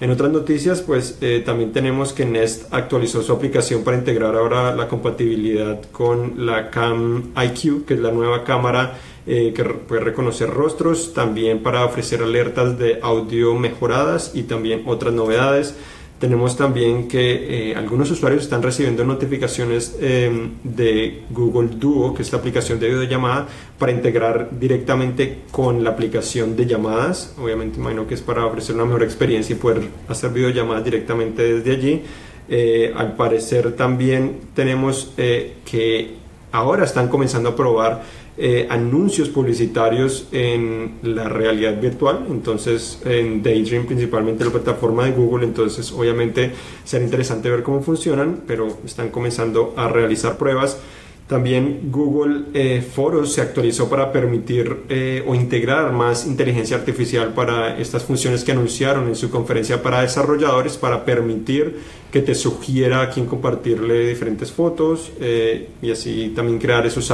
En 0.00 0.10
otras 0.10 0.30
noticias, 0.30 0.80
pues 0.80 1.18
eh, 1.20 1.42
también 1.44 1.72
tenemos 1.72 2.14
que 2.14 2.24
Nest 2.24 2.72
actualizó 2.72 3.22
su 3.22 3.32
aplicación 3.32 3.84
para 3.84 3.98
integrar 3.98 4.34
ahora 4.34 4.74
la 4.74 4.88
compatibilidad 4.88 5.78
con 5.92 6.46
la 6.46 6.70
Cam 6.70 7.34
IQ, 7.36 7.84
que 7.84 7.94
es 7.94 8.00
la 8.00 8.10
nueva 8.10 8.42
cámara 8.42 8.94
eh, 9.26 9.52
que 9.54 9.62
puede 9.62 10.00
reconocer 10.00 10.48
rostros, 10.48 11.12
también 11.12 11.62
para 11.62 11.84
ofrecer 11.84 12.22
alertas 12.22 12.78
de 12.78 12.98
audio 13.02 13.54
mejoradas 13.54 14.30
y 14.34 14.44
también 14.44 14.84
otras 14.86 15.12
novedades. 15.12 15.74
Tenemos 16.20 16.54
también 16.54 17.08
que 17.08 17.70
eh, 17.70 17.74
algunos 17.74 18.10
usuarios 18.10 18.42
están 18.42 18.62
recibiendo 18.62 19.06
notificaciones 19.06 19.96
em, 20.02 20.50
de 20.62 21.22
Google 21.30 21.70
Duo, 21.76 22.12
que 22.12 22.20
es 22.20 22.30
la 22.30 22.38
aplicación 22.38 22.78
de 22.78 22.88
videollamada, 22.88 23.48
para 23.78 23.90
integrar 23.90 24.50
directamente 24.52 25.38
con 25.50 25.82
la 25.82 25.90
aplicación 25.90 26.56
de 26.56 26.66
llamadas. 26.66 27.34
Obviamente, 27.42 27.78
imagino 27.78 28.06
que 28.06 28.12
es 28.12 28.20
para 28.20 28.44
ofrecer 28.44 28.74
una 28.74 28.84
mejor 28.84 29.02
experiencia 29.02 29.56
y 29.56 29.58
poder 29.58 29.88
hacer 30.08 30.30
videollamadas 30.30 30.84
directamente 30.84 31.54
desde 31.54 31.72
allí. 31.72 32.02
Eh, 32.50 32.92
al 32.94 33.16
parecer 33.16 33.72
también 33.72 34.40
tenemos 34.54 35.14
eh, 35.16 35.54
que 35.64 36.16
ahora 36.52 36.84
están 36.84 37.08
comenzando 37.08 37.48
a 37.48 37.56
probar 37.56 38.02
eh, 38.42 38.66
anuncios 38.70 39.28
publicitarios 39.28 40.26
en 40.32 40.94
la 41.02 41.28
realidad 41.28 41.78
virtual, 41.78 42.24
entonces 42.30 42.98
en 43.04 43.42
Daydream 43.42 43.84
principalmente 43.84 44.46
la 44.46 44.50
plataforma 44.50 45.04
de 45.04 45.12
Google, 45.12 45.44
entonces 45.44 45.92
obviamente 45.92 46.50
será 46.82 47.04
interesante 47.04 47.50
ver 47.50 47.62
cómo 47.62 47.82
funcionan, 47.82 48.40
pero 48.46 48.78
están 48.86 49.10
comenzando 49.10 49.74
a 49.76 49.88
realizar 49.88 50.38
pruebas. 50.38 50.78
También 51.26 51.90
Google 51.92 52.46
eh, 52.54 52.80
Foros 52.80 53.34
se 53.34 53.42
actualizó 53.42 53.90
para 53.90 54.10
permitir 54.10 54.84
eh, 54.88 55.22
o 55.26 55.34
integrar 55.34 55.92
más 55.92 56.26
inteligencia 56.26 56.78
artificial 56.78 57.34
para 57.34 57.78
estas 57.78 58.04
funciones 58.04 58.42
que 58.42 58.52
anunciaron 58.52 59.06
en 59.06 59.16
su 59.16 59.28
conferencia 59.28 59.82
para 59.82 60.00
desarrolladores 60.00 60.78
para 60.78 61.04
permitir 61.04 61.99
que 62.10 62.22
te 62.22 62.34
sugiera 62.34 63.02
a 63.02 63.10
quién 63.10 63.26
compartirle 63.26 64.08
diferentes 64.08 64.50
fotos 64.50 65.12
eh, 65.20 65.68
y 65.80 65.92
así 65.92 66.32
también 66.34 66.58
crear 66.58 66.84
esos, 66.84 67.12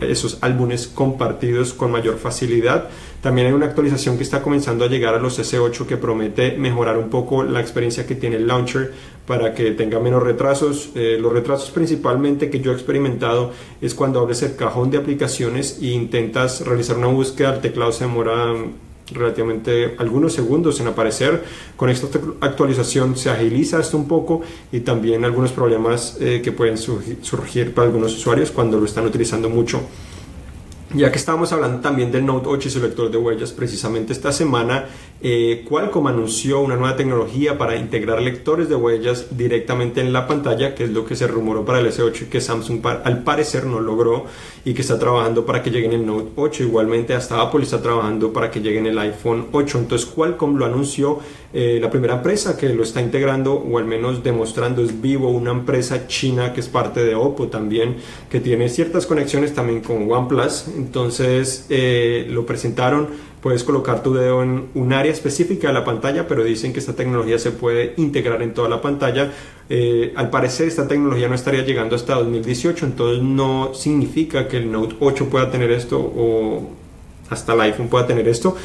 esos 0.00 0.38
álbumes 0.42 0.86
compartidos 0.86 1.72
con 1.72 1.90
mayor 1.90 2.18
facilidad. 2.18 2.88
También 3.22 3.46
hay 3.46 3.52
una 3.54 3.66
actualización 3.66 4.18
que 4.18 4.22
está 4.22 4.42
comenzando 4.42 4.84
a 4.84 4.88
llegar 4.88 5.14
a 5.14 5.18
los 5.18 5.38
S8 5.38 5.86
que 5.86 5.96
promete 5.96 6.58
mejorar 6.58 6.98
un 6.98 7.08
poco 7.08 7.42
la 7.42 7.60
experiencia 7.60 8.06
que 8.06 8.14
tiene 8.14 8.36
el 8.36 8.46
launcher 8.46 8.92
para 9.26 9.54
que 9.54 9.70
tenga 9.70 9.98
menos 9.98 10.22
retrasos. 10.22 10.90
Eh, 10.94 11.16
los 11.18 11.32
retrasos 11.32 11.70
principalmente 11.70 12.50
que 12.50 12.60
yo 12.60 12.72
he 12.72 12.74
experimentado 12.74 13.52
es 13.80 13.94
cuando 13.94 14.20
abres 14.20 14.42
el 14.42 14.56
cajón 14.56 14.90
de 14.90 14.98
aplicaciones 14.98 15.78
e 15.80 15.86
intentas 15.86 16.66
realizar 16.66 16.98
una 16.98 17.06
búsqueda, 17.06 17.54
el 17.54 17.60
teclado 17.62 17.92
se 17.92 18.04
demora 18.04 18.52
relativamente 19.12 19.94
algunos 19.98 20.32
segundos 20.32 20.80
en 20.80 20.88
aparecer. 20.88 21.44
Con 21.76 21.90
esta 21.90 22.06
actualización 22.40 23.16
se 23.16 23.30
agiliza 23.30 23.80
esto 23.80 23.96
un 23.96 24.08
poco 24.08 24.42
y 24.72 24.80
también 24.80 25.24
algunos 25.24 25.52
problemas 25.52 26.16
eh, 26.20 26.40
que 26.42 26.52
pueden 26.52 26.78
surgir 26.78 27.74
para 27.74 27.88
algunos 27.88 28.14
usuarios 28.14 28.50
cuando 28.50 28.78
lo 28.78 28.86
están 28.86 29.06
utilizando 29.06 29.48
mucho. 29.48 29.82
Ya 30.94 31.10
que 31.10 31.18
estábamos 31.18 31.52
hablando 31.52 31.80
también 31.80 32.12
del 32.12 32.24
Note 32.24 32.46
8 32.48 32.68
y 32.68 32.70
su 32.70 32.80
lector 32.80 33.10
de 33.10 33.18
huellas, 33.18 33.50
precisamente 33.50 34.12
esta 34.12 34.30
semana 34.30 34.86
eh, 35.20 35.64
Qualcomm 35.68 36.06
anunció 36.06 36.60
una 36.60 36.76
nueva 36.76 36.96
tecnología 36.96 37.58
para 37.58 37.76
integrar 37.76 38.22
lectores 38.22 38.68
de 38.68 38.76
huellas 38.76 39.36
directamente 39.36 40.00
en 40.00 40.12
la 40.12 40.28
pantalla, 40.28 40.74
que 40.74 40.84
es 40.84 40.90
lo 40.90 41.04
que 41.04 41.16
se 41.16 41.26
rumoró 41.26 41.64
para 41.64 41.80
el 41.80 41.86
S8 41.86 42.22
y 42.22 42.24
que 42.26 42.40
Samsung 42.40 42.80
al 42.86 43.24
parecer 43.24 43.64
no 43.64 43.80
logró 43.80 44.26
y 44.64 44.74
que 44.74 44.82
está 44.82 44.98
trabajando 44.98 45.46
para 45.46 45.62
que 45.62 45.70
llegue 45.70 45.86
en 45.86 45.94
el 45.94 46.06
Note 46.06 46.30
8. 46.36 46.64
Igualmente 46.64 47.14
hasta 47.14 47.40
Apple 47.40 47.62
está 47.62 47.80
trabajando 47.80 48.32
para 48.32 48.50
que 48.50 48.60
llegue 48.60 48.78
en 48.78 48.86
el 48.86 48.98
iPhone 48.98 49.46
8. 49.50 49.78
Entonces 49.78 50.06
Qualcomm 50.06 50.56
lo 50.58 50.66
anunció, 50.66 51.18
eh, 51.54 51.78
la 51.80 51.90
primera 51.90 52.16
empresa 52.16 52.56
que 52.56 52.68
lo 52.68 52.82
está 52.82 53.00
integrando 53.00 53.54
o 53.54 53.78
al 53.78 53.86
menos 53.86 54.22
demostrando 54.22 54.82
es 54.82 55.00
Vivo, 55.00 55.30
una 55.30 55.52
empresa 55.52 56.06
china 56.06 56.52
que 56.52 56.60
es 56.60 56.68
parte 56.68 57.02
de 57.02 57.14
Oppo 57.14 57.48
también, 57.48 57.96
que 58.28 58.40
tiene 58.40 58.68
ciertas 58.68 59.06
conexiones 59.06 59.54
también 59.54 59.80
con 59.80 60.10
OnePlus. 60.10 60.66
Entonces 60.84 61.66
eh, 61.70 62.26
lo 62.28 62.44
presentaron 62.46 63.08
puedes 63.44 63.62
colocar 63.62 64.02
tu 64.02 64.14
dedo 64.14 64.42
en 64.42 64.68
un 64.72 64.94
área 64.94 65.12
específica 65.12 65.68
de 65.68 65.74
la 65.74 65.84
pantalla, 65.84 66.26
pero 66.26 66.42
dicen 66.42 66.72
que 66.72 66.78
esta 66.78 66.94
tecnología 66.94 67.38
se 67.38 67.50
puede 67.50 67.92
integrar 67.98 68.40
en 68.40 68.54
toda 68.54 68.70
la 68.70 68.80
pantalla. 68.80 69.32
Eh, 69.68 70.14
al 70.16 70.30
parecer 70.30 70.66
esta 70.66 70.88
tecnología 70.88 71.28
no 71.28 71.34
estaría 71.34 71.62
llegando 71.62 71.94
hasta 71.94 72.14
2018, 72.14 72.86
entonces 72.86 73.22
no 73.22 73.74
significa 73.74 74.48
que 74.48 74.56
el 74.56 74.72
Note 74.72 74.96
8 74.98 75.28
pueda 75.28 75.50
tener 75.50 75.70
esto 75.72 75.98
o 75.98 76.70
hasta 77.28 77.52
el 77.52 77.60
iPhone 77.60 77.88
pueda 77.88 78.06
tener 78.06 78.26
esto 78.28 78.56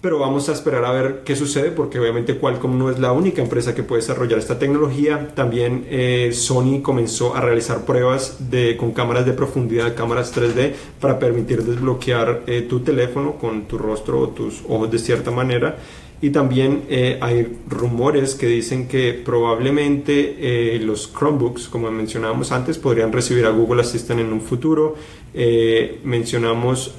pero 0.00 0.18
vamos 0.18 0.48
a 0.48 0.52
esperar 0.52 0.84
a 0.84 0.92
ver 0.92 1.22
qué 1.24 1.36
sucede 1.36 1.70
porque 1.70 1.98
obviamente 1.98 2.38
Qualcomm 2.38 2.78
no 2.78 2.90
es 2.90 2.98
la 2.98 3.12
única 3.12 3.42
empresa 3.42 3.74
que 3.74 3.82
puede 3.82 4.02
desarrollar 4.02 4.38
esta 4.38 4.58
tecnología. 4.58 5.32
También 5.34 5.86
eh, 5.88 6.30
Sony 6.32 6.80
comenzó 6.82 7.34
a 7.34 7.40
realizar 7.40 7.84
pruebas 7.84 8.50
de, 8.50 8.76
con 8.76 8.92
cámaras 8.92 9.26
de 9.26 9.32
profundidad, 9.32 9.94
cámaras 9.94 10.36
3D, 10.36 10.74
para 11.00 11.18
permitir 11.18 11.62
desbloquear 11.62 12.42
eh, 12.46 12.62
tu 12.62 12.80
teléfono 12.80 13.34
con 13.34 13.62
tu 13.62 13.78
rostro 13.78 14.20
o 14.20 14.28
tus 14.28 14.62
ojos 14.68 14.90
de 14.90 14.98
cierta 14.98 15.30
manera. 15.30 15.76
Y 16.20 16.30
también 16.30 16.84
eh, 16.88 17.18
hay 17.20 17.58
rumores 17.68 18.34
que 18.34 18.46
dicen 18.46 18.88
que 18.88 19.12
probablemente 19.12 20.78
los 20.80 21.12
Chromebooks, 21.12 21.68
como 21.68 21.90
mencionábamos 21.90 22.52
antes, 22.52 22.78
podrían 22.78 23.12
recibir 23.12 23.44
a 23.44 23.50
Google 23.50 23.82
Assistant 23.82 24.20
en 24.20 24.32
un 24.32 24.40
futuro. 24.40 24.96
Eh, 25.38 26.00
mencionamos 26.02 26.94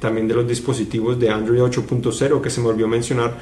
también 0.00 0.26
de 0.26 0.34
los 0.34 0.48
dispositivos 0.48 1.20
de 1.20 1.30
Android 1.30 1.60
8.0 1.60 2.40
que 2.40 2.50
se 2.50 2.60
me 2.60 2.66
olvidó 2.66 2.88
mencionar. 2.88 3.38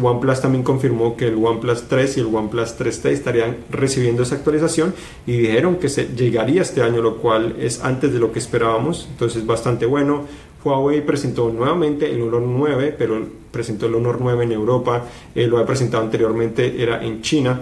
OnePlus 0.00 0.42
también 0.42 0.62
confirmó 0.62 1.16
que 1.16 1.28
el 1.28 1.42
OnePlus 1.42 1.84
3 1.88 2.18
y 2.18 2.20
el 2.20 2.26
OnePlus 2.26 2.78
3T 2.78 3.06
estarían 3.06 3.56
recibiendo 3.70 4.22
esa 4.22 4.34
actualización 4.34 4.94
y 5.26 5.38
dijeron 5.38 5.76
que 5.76 5.88
se 5.88 6.08
llegaría 6.14 6.60
este 6.60 6.82
año, 6.82 7.00
lo 7.00 7.16
cual 7.16 7.56
es 7.58 7.82
antes 7.82 8.12
de 8.12 8.18
lo 8.18 8.32
que 8.32 8.38
esperábamos. 8.38 9.08
Entonces, 9.10 9.46
bastante 9.46 9.86
bueno. 9.86 10.26
Huawei 10.64 11.04
presentó 11.04 11.50
nuevamente 11.50 12.10
el 12.10 12.22
Honor 12.22 12.42
9, 12.42 12.94
pero 12.96 13.20
presentó 13.50 13.86
el 13.86 13.94
Honor 13.94 14.18
9 14.20 14.44
en 14.44 14.52
Europa, 14.52 15.04
eh, 15.34 15.46
lo 15.46 15.58
ha 15.58 15.66
presentado 15.66 16.02
anteriormente, 16.02 16.82
era 16.82 17.04
en 17.04 17.22
China. 17.22 17.60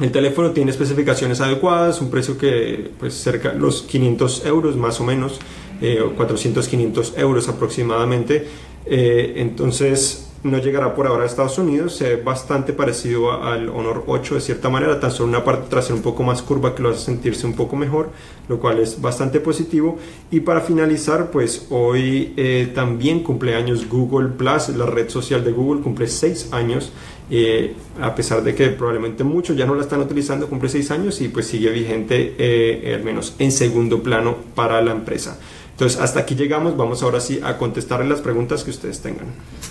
El 0.00 0.10
teléfono 0.10 0.50
tiene 0.50 0.72
especificaciones 0.72 1.40
adecuadas, 1.40 2.00
un 2.00 2.10
precio 2.10 2.36
que 2.36 2.90
pues 2.98 3.14
cerca 3.14 3.52
de 3.52 3.58
los 3.60 3.82
500 3.82 4.44
euros 4.46 4.76
más 4.76 5.00
o 5.00 5.04
menos, 5.04 5.38
eh, 5.80 6.02
400, 6.16 6.66
500 6.66 7.14
euros 7.16 7.48
aproximadamente. 7.48 8.46
Eh, 8.86 9.34
entonces 9.36 10.23
no 10.44 10.58
llegará 10.58 10.94
por 10.94 11.06
ahora 11.06 11.24
a 11.24 11.26
Estados 11.26 11.58
Unidos, 11.58 11.96
se 11.96 12.16
ve 12.16 12.22
bastante 12.22 12.72
parecido 12.72 13.42
al 13.42 13.68
Honor 13.70 14.04
8 14.06 14.36
de 14.36 14.40
cierta 14.40 14.68
manera, 14.68 15.00
tan 15.00 15.10
solo 15.10 15.30
una 15.30 15.42
parte 15.42 15.68
trasera 15.70 15.94
un 15.94 16.02
poco 16.02 16.22
más 16.22 16.42
curva 16.42 16.74
que 16.74 16.82
lo 16.82 16.90
hace 16.90 17.00
sentirse 17.00 17.46
un 17.46 17.54
poco 17.54 17.76
mejor, 17.76 18.10
lo 18.48 18.60
cual 18.60 18.78
es 18.78 19.00
bastante 19.00 19.40
positivo. 19.40 19.98
Y 20.30 20.40
para 20.40 20.60
finalizar, 20.60 21.30
pues 21.30 21.66
hoy 21.70 22.34
eh, 22.36 22.70
también 22.74 23.22
cumpleaños 23.22 23.88
Google 23.88 24.28
Plus, 24.28 24.68
la 24.68 24.86
red 24.86 25.08
social 25.08 25.42
de 25.42 25.52
Google, 25.52 25.82
cumple 25.82 26.06
6 26.06 26.52
años 26.52 26.92
eh, 27.30 27.74
a 28.02 28.14
pesar 28.14 28.42
de 28.42 28.54
que 28.54 28.68
probablemente 28.68 29.24
muchos 29.24 29.56
ya 29.56 29.64
no 29.64 29.74
la 29.74 29.82
están 29.82 30.00
utilizando, 30.00 30.46
cumple 30.46 30.68
seis 30.68 30.90
años 30.90 31.22
y 31.22 31.28
pues 31.28 31.46
sigue 31.46 31.70
vigente 31.70 32.34
eh, 32.36 32.94
al 32.94 33.02
menos 33.02 33.34
en 33.38 33.50
segundo 33.50 34.02
plano 34.02 34.36
para 34.54 34.82
la 34.82 34.92
empresa. 34.92 35.38
Entonces, 35.74 36.00
hasta 36.00 36.20
aquí 36.20 36.36
llegamos. 36.36 36.76
Vamos 36.76 37.02
ahora 37.02 37.20
sí 37.20 37.40
a 37.42 37.58
contestarle 37.58 38.08
las 38.08 38.20
preguntas 38.20 38.62
que 38.62 38.70
ustedes 38.70 39.00
tengan. 39.00 39.26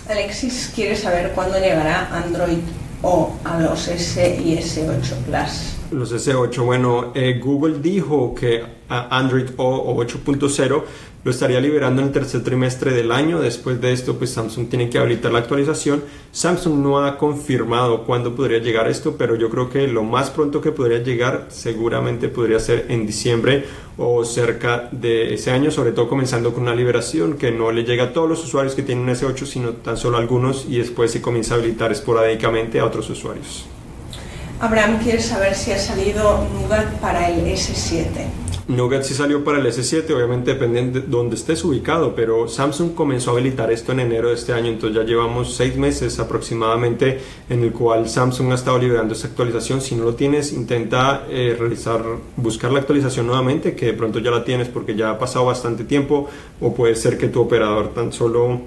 Alexis 0.09 0.71
quiere 0.75 0.97
saber 0.97 1.31
cuándo 1.31 1.57
llegará 1.57 2.09
Android 2.11 2.59
O 3.01 3.33
a 3.45 3.59
los 3.61 3.87
S 3.87 4.41
y 4.43 4.57
S8 4.57 5.15
Plus. 5.25 5.75
Los 5.91 6.11
S8, 6.11 6.65
bueno, 6.65 7.11
eh, 7.15 7.39
Google 7.41 7.79
dijo 7.79 8.35
que 8.35 8.63
Android 8.89 9.51
O 9.57 9.95
8.0 9.95 10.83
lo 11.23 11.31
estaría 11.31 11.61
liberando 11.61 12.01
en 12.01 12.07
el 12.07 12.13
tercer 12.13 12.43
trimestre 12.43 12.91
del 12.91 13.11
año. 13.11 13.39
Después 13.39 13.79
de 13.79 13.93
esto, 13.93 14.17
pues 14.17 14.31
Samsung 14.31 14.67
tiene 14.67 14.89
que 14.89 14.97
habilitar 14.97 15.31
la 15.31 15.39
actualización. 15.39 16.03
Samsung 16.31 16.79
no 16.79 17.05
ha 17.05 17.17
confirmado 17.17 18.03
cuándo 18.03 18.35
podría 18.35 18.59
llegar 18.59 18.89
esto, 18.89 19.15
pero 19.17 19.35
yo 19.35 19.49
creo 19.49 19.69
que 19.69 19.87
lo 19.87 20.03
más 20.03 20.29
pronto 20.29 20.59
que 20.59 20.71
podría 20.71 20.99
llegar 20.99 21.47
seguramente 21.49 22.27
podría 22.27 22.59
ser 22.59 22.87
en 22.89 23.05
diciembre 23.05 23.65
o 23.97 24.25
cerca 24.25 24.89
de 24.91 25.33
ese 25.33 25.51
año, 25.51 25.71
sobre 25.71 25.91
todo 25.91 26.09
comenzando 26.09 26.53
con 26.53 26.63
una 26.63 26.75
liberación 26.75 27.37
que 27.37 27.51
no 27.51 27.71
le 27.71 27.83
llega 27.83 28.05
a 28.05 28.13
todos 28.13 28.27
los 28.27 28.43
usuarios 28.43 28.75
que 28.75 28.81
tienen 28.81 29.03
un 29.03 29.15
S8, 29.15 29.45
sino 29.45 29.69
tan 29.69 29.97
solo 29.97 30.17
a 30.17 30.19
algunos 30.19 30.65
y 30.67 30.79
después 30.79 31.11
se 31.11 31.21
comienza 31.21 31.53
a 31.53 31.57
habilitar 31.57 31.91
esporádicamente 31.91 32.79
a 32.79 32.85
otros 32.85 33.09
usuarios. 33.09 33.65
Abraham 34.59 34.99
quiere 35.03 35.21
saber 35.21 35.55
si 35.55 35.71
ha 35.71 35.79
salido 35.79 36.47
Nougat 36.53 36.99
para 36.99 37.29
el 37.29 37.45
S7. 37.45 38.42
Nougat 38.65 39.03
sí 39.03 39.13
salió 39.13 39.43
para 39.43 39.59
el 39.59 39.65
S7, 39.65 40.09
obviamente 40.15 40.53
depende 40.53 41.01
de 41.01 41.05
dónde 41.05 41.35
estés 41.35 41.65
ubicado, 41.65 42.15
pero 42.15 42.47
Samsung 42.47 42.93
comenzó 42.93 43.31
a 43.31 43.33
habilitar 43.33 43.69
esto 43.73 43.91
en 43.91 43.99
enero 43.99 44.29
de 44.29 44.35
este 44.35 44.53
año, 44.53 44.69
entonces 44.69 44.95
ya 44.95 45.03
llevamos 45.03 45.53
seis 45.53 45.75
meses 45.75 46.17
aproximadamente 46.19 47.19
en 47.49 47.61
el 47.61 47.73
cual 47.73 48.07
Samsung 48.07 48.53
ha 48.53 48.55
estado 48.55 48.77
liberando 48.77 49.15
esta 49.15 49.27
actualización. 49.27 49.81
Si 49.81 49.95
no 49.95 50.05
lo 50.05 50.15
tienes, 50.15 50.53
intenta 50.53 51.25
eh, 51.29 51.57
realizar, 51.59 52.01
buscar 52.37 52.71
la 52.71 52.79
actualización 52.79 53.27
nuevamente, 53.27 53.75
que 53.75 53.87
de 53.87 53.93
pronto 53.93 54.19
ya 54.19 54.31
la 54.31 54.45
tienes 54.45 54.69
porque 54.69 54.95
ya 54.95 55.09
ha 55.09 55.19
pasado 55.19 55.43
bastante 55.43 55.83
tiempo, 55.83 56.29
o 56.61 56.73
puede 56.73 56.95
ser 56.95 57.17
que 57.17 57.27
tu 57.27 57.41
operador 57.41 57.89
tan 57.89 58.13
solo 58.13 58.61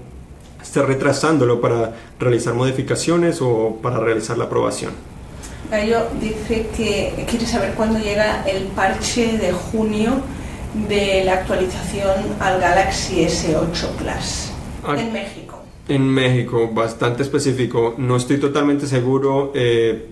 esté 0.61 0.83
retrasándolo 0.83 1.59
para 1.59 1.97
realizar 2.21 2.53
modificaciones 2.53 3.41
o 3.41 3.79
para 3.81 3.99
realizar 3.99 4.37
la 4.37 4.45
aprobación. 4.45 5.16
Gallo 5.71 6.07
dice 6.21 6.69
que 6.77 7.27
quiere 7.29 7.47
saber 7.47 7.75
cuándo 7.75 7.99
llega 7.99 8.45
el 8.47 8.65
parche 8.69 9.39
de 9.39 9.53
junio 9.53 10.21
de 10.89 11.25
la 11.25 11.35
actualización 11.35 12.15
al 12.39 12.61
Galaxy 12.61 13.25
S8 13.25 13.89
Plus 13.97 14.53
ah, 14.85 14.97
en 14.99 15.13
México. 15.13 15.63
En 15.89 16.09
México, 16.09 16.69
bastante 16.73 17.23
específico. 17.23 17.95
No 17.99 18.17
estoy 18.17 18.39
totalmente 18.39 18.87
seguro. 18.87 19.53
Eh, 19.55 20.07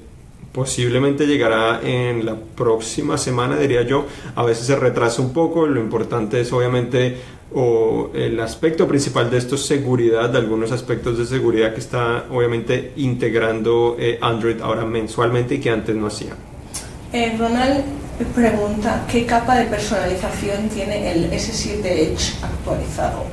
posiblemente 0.52 1.26
llegará 1.26 1.80
en 1.82 2.24
la 2.24 2.36
próxima 2.36 3.18
semana, 3.18 3.56
diría 3.56 3.82
yo. 3.82 4.06
A 4.36 4.44
veces 4.44 4.66
se 4.66 4.76
retrasa 4.76 5.20
un 5.20 5.32
poco. 5.32 5.66
Lo 5.66 5.80
importante 5.80 6.40
es 6.40 6.52
obviamente 6.52 7.16
o 7.52 8.10
el 8.14 8.38
aspecto 8.40 8.88
principal 8.88 9.30
de 9.30 9.38
esto 9.38 9.54
es 9.54 9.66
seguridad, 9.66 10.30
de 10.30 10.38
algunos 10.38 10.72
aspectos 10.72 11.18
de 11.18 11.26
seguridad 11.26 11.72
que 11.74 11.80
está 11.80 12.26
obviamente 12.30 12.92
integrando 12.96 13.96
eh, 13.98 14.18
Android 14.20 14.60
ahora 14.60 14.84
mensualmente 14.84 15.56
y 15.56 15.60
que 15.60 15.70
antes 15.70 15.94
no 15.94 16.06
hacía. 16.06 16.34
Eh, 17.12 17.36
Ronald 17.38 17.84
pregunta, 18.34 19.06
¿qué 19.10 19.26
capa 19.26 19.56
de 19.56 19.66
personalización 19.66 20.68
tiene 20.68 21.12
el 21.12 21.30
S7 21.30 21.84
Edge 21.84 22.34
actualizado? 22.42 23.24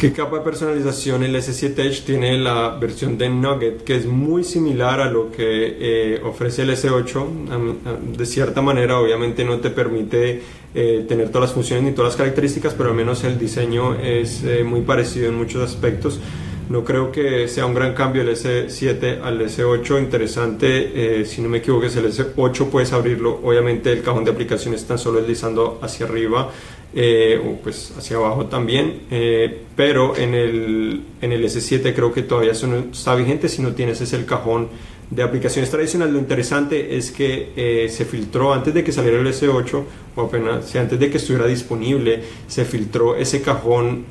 ¿Qué 0.00 0.14
capa 0.14 0.38
de 0.38 0.44
personalización 0.44 1.24
el 1.24 1.36
S7 1.36 1.78
Edge 1.78 2.04
tiene 2.06 2.38
la 2.38 2.70
versión 2.80 3.18
de 3.18 3.28
Nugget, 3.28 3.84
que 3.84 3.96
es 3.96 4.06
muy 4.06 4.44
similar 4.44 4.98
a 4.98 5.10
lo 5.10 5.30
que 5.30 5.76
eh, 5.78 6.22
ofrece 6.24 6.62
el 6.62 6.70
S8? 6.70 8.16
De 8.16 8.24
cierta 8.24 8.62
manera, 8.62 8.98
obviamente 8.98 9.44
no 9.44 9.58
te 9.58 9.68
permite 9.68 10.40
eh, 10.74 11.04
tener 11.08 11.28
todas 11.28 11.48
las 11.48 11.54
funciones 11.54 11.84
ni 11.84 11.92
todas 11.92 12.12
las 12.12 12.16
características, 12.16 12.74
pero 12.74 12.90
al 12.90 12.96
menos 12.96 13.24
el 13.24 13.38
diseño 13.38 13.94
es 13.94 14.42
eh, 14.44 14.64
muy 14.64 14.82
parecido 14.82 15.28
en 15.28 15.34
muchos 15.34 15.62
aspectos. 15.62 16.20
No 16.68 16.84
creo 16.84 17.10
que 17.10 17.48
sea 17.48 17.66
un 17.66 17.74
gran 17.74 17.94
cambio 17.94 18.22
el 18.22 18.28
S7 18.28 19.22
al 19.22 19.40
S8. 19.40 19.98
Interesante, 19.98 21.24
si 21.26 21.42
no 21.42 21.48
me 21.48 21.58
equivoco, 21.58 21.86
es 21.86 21.96
el 21.96 22.06
S8 22.06 22.68
puedes 22.70 22.92
abrirlo. 22.92 23.40
Obviamente 23.42 23.90
el 23.90 24.02
cajón 24.02 24.24
de 24.24 24.30
aplicaciones 24.30 24.86
tan 24.86 24.96
solo 24.96 25.18
deslizando 25.18 25.80
hacia 25.82 26.06
arriba 26.06 26.48
eh, 26.92 27.40
o 27.40 27.54
pues 27.62 27.92
hacia 27.96 28.16
abajo 28.16 28.46
también, 28.46 29.02
eh, 29.12 29.62
pero 29.76 30.16
en 30.16 30.34
el, 30.34 31.04
en 31.20 31.30
el 31.30 31.44
S7 31.44 31.94
creo 31.94 32.12
que 32.12 32.22
todavía 32.22 32.50
eso 32.50 32.66
no 32.66 32.78
está 32.90 33.14
vigente, 33.14 33.48
si 33.48 33.62
no 33.62 33.74
tienes 33.74 34.00
es 34.00 34.12
el 34.12 34.26
cajón 34.26 34.68
de 35.10 35.22
aplicaciones 35.22 35.70
tradicionales. 35.70 36.14
Lo 36.14 36.20
interesante 36.20 36.96
es 36.96 37.10
que 37.10 37.52
eh, 37.56 37.88
se 37.88 38.04
filtró 38.04 38.54
antes 38.54 38.72
de 38.72 38.84
que 38.84 38.92
saliera 38.92 39.18
el 39.18 39.26
S8, 39.26 39.82
o 40.16 40.20
apenas 40.22 40.74
antes 40.76 40.98
de 40.98 41.10
que 41.10 41.18
estuviera 41.18 41.46
disponible, 41.46 42.22
se 42.46 42.64
filtró 42.64 43.16
ese 43.16 43.42
cajón 43.42 44.06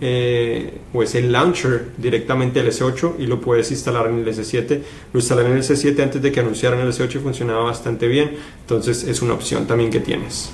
o 0.94 1.04
ese 1.04 1.22
launcher 1.22 1.88
directamente 1.98 2.62
del 2.62 2.72
S8 2.72 3.16
y 3.20 3.28
lo 3.28 3.42
puedes 3.42 3.72
instalar 3.72 4.08
en 4.08 4.20
el 4.20 4.28
S7. 4.28 4.80
Lo 5.14 5.20
instalé 5.20 5.46
en 5.46 5.54
el 5.54 5.60
S7 5.60 6.02
antes 6.02 6.22
de 6.22 6.32
que 6.32 6.40
anunciaran 6.40 6.80
el 6.80 6.90
S8 6.90 7.16
y 7.16 7.20
funcionaba 7.20 7.64
bastante 7.64 8.08
bien, 8.08 8.32
entonces 8.62 9.04
es 9.04 9.22
una 9.22 9.34
opción 9.34 9.68
también 9.68 9.90
que 9.90 10.00
tienes. 10.00 10.52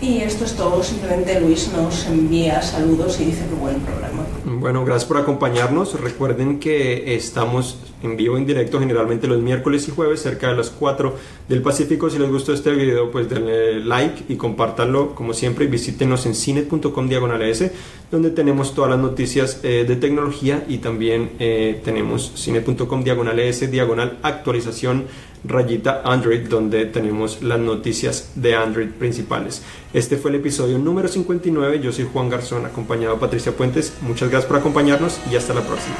Y 0.00 0.18
esto 0.18 0.44
es 0.44 0.54
todo, 0.54 0.82
simplemente 0.82 1.40
Luis 1.40 1.72
nos 1.72 2.06
envía 2.06 2.60
saludos 2.60 3.18
y 3.20 3.26
dice 3.26 3.46
que 3.48 3.54
buen 3.54 3.80
programa. 3.80 4.26
Bueno, 4.44 4.84
gracias 4.84 5.06
por 5.06 5.16
acompañarnos. 5.16 5.98
Recuerden 6.00 6.60
que 6.60 7.16
estamos 7.16 7.78
en 8.02 8.16
vivo 8.16 8.36
en 8.36 8.46
directo 8.46 8.78
generalmente 8.78 9.26
los 9.26 9.40
miércoles 9.40 9.88
y 9.88 9.90
jueves 9.90 10.20
cerca 10.22 10.50
de 10.50 10.56
las 10.56 10.70
4 10.70 11.16
del 11.48 11.62
Pacífico. 11.62 12.10
Si 12.10 12.18
les 12.18 12.30
gustó 12.30 12.52
este 12.52 12.72
video, 12.72 13.10
pues 13.10 13.28
denle 13.28 13.80
like 13.80 14.24
y 14.28 14.36
compártanlo 14.36 15.14
como 15.14 15.32
siempre 15.32 15.64
y 15.64 15.68
visítenos 15.68 16.26
en 16.26 16.34
cine.com 16.34 17.08
diagonal 17.08 17.42
donde 18.10 18.30
tenemos 18.30 18.74
todas 18.74 18.90
las 18.90 19.00
noticias 19.00 19.60
eh, 19.62 19.84
de 19.86 19.96
tecnología 19.96 20.64
y 20.68 20.78
también 20.78 21.30
eh, 21.38 21.80
tenemos 21.84 22.32
cine.com 22.36 23.02
diagonal 23.02 23.40
diagonal 23.70 24.18
actualización 24.22 25.06
rayita 25.46 26.02
Android, 26.04 26.48
donde 26.48 26.86
tenemos 26.86 27.42
las 27.42 27.58
noticias 27.58 28.32
de 28.34 28.54
Android 28.54 28.88
principales. 28.90 29.62
Este 29.92 30.16
fue 30.16 30.30
el 30.30 30.36
episodio 30.36 30.78
número 30.78 31.08
59. 31.08 31.80
Yo 31.80 31.92
soy 31.92 32.08
Juan 32.12 32.28
Garzón, 32.28 32.66
acompañado 32.66 33.14
de 33.14 33.20
Patricia 33.20 33.52
Puentes. 33.52 33.94
Muchas 34.02 34.30
gracias 34.30 34.48
por 34.48 34.58
acompañarnos 34.58 35.20
y 35.30 35.36
hasta 35.36 35.54
la 35.54 35.62
próxima. 35.62 35.96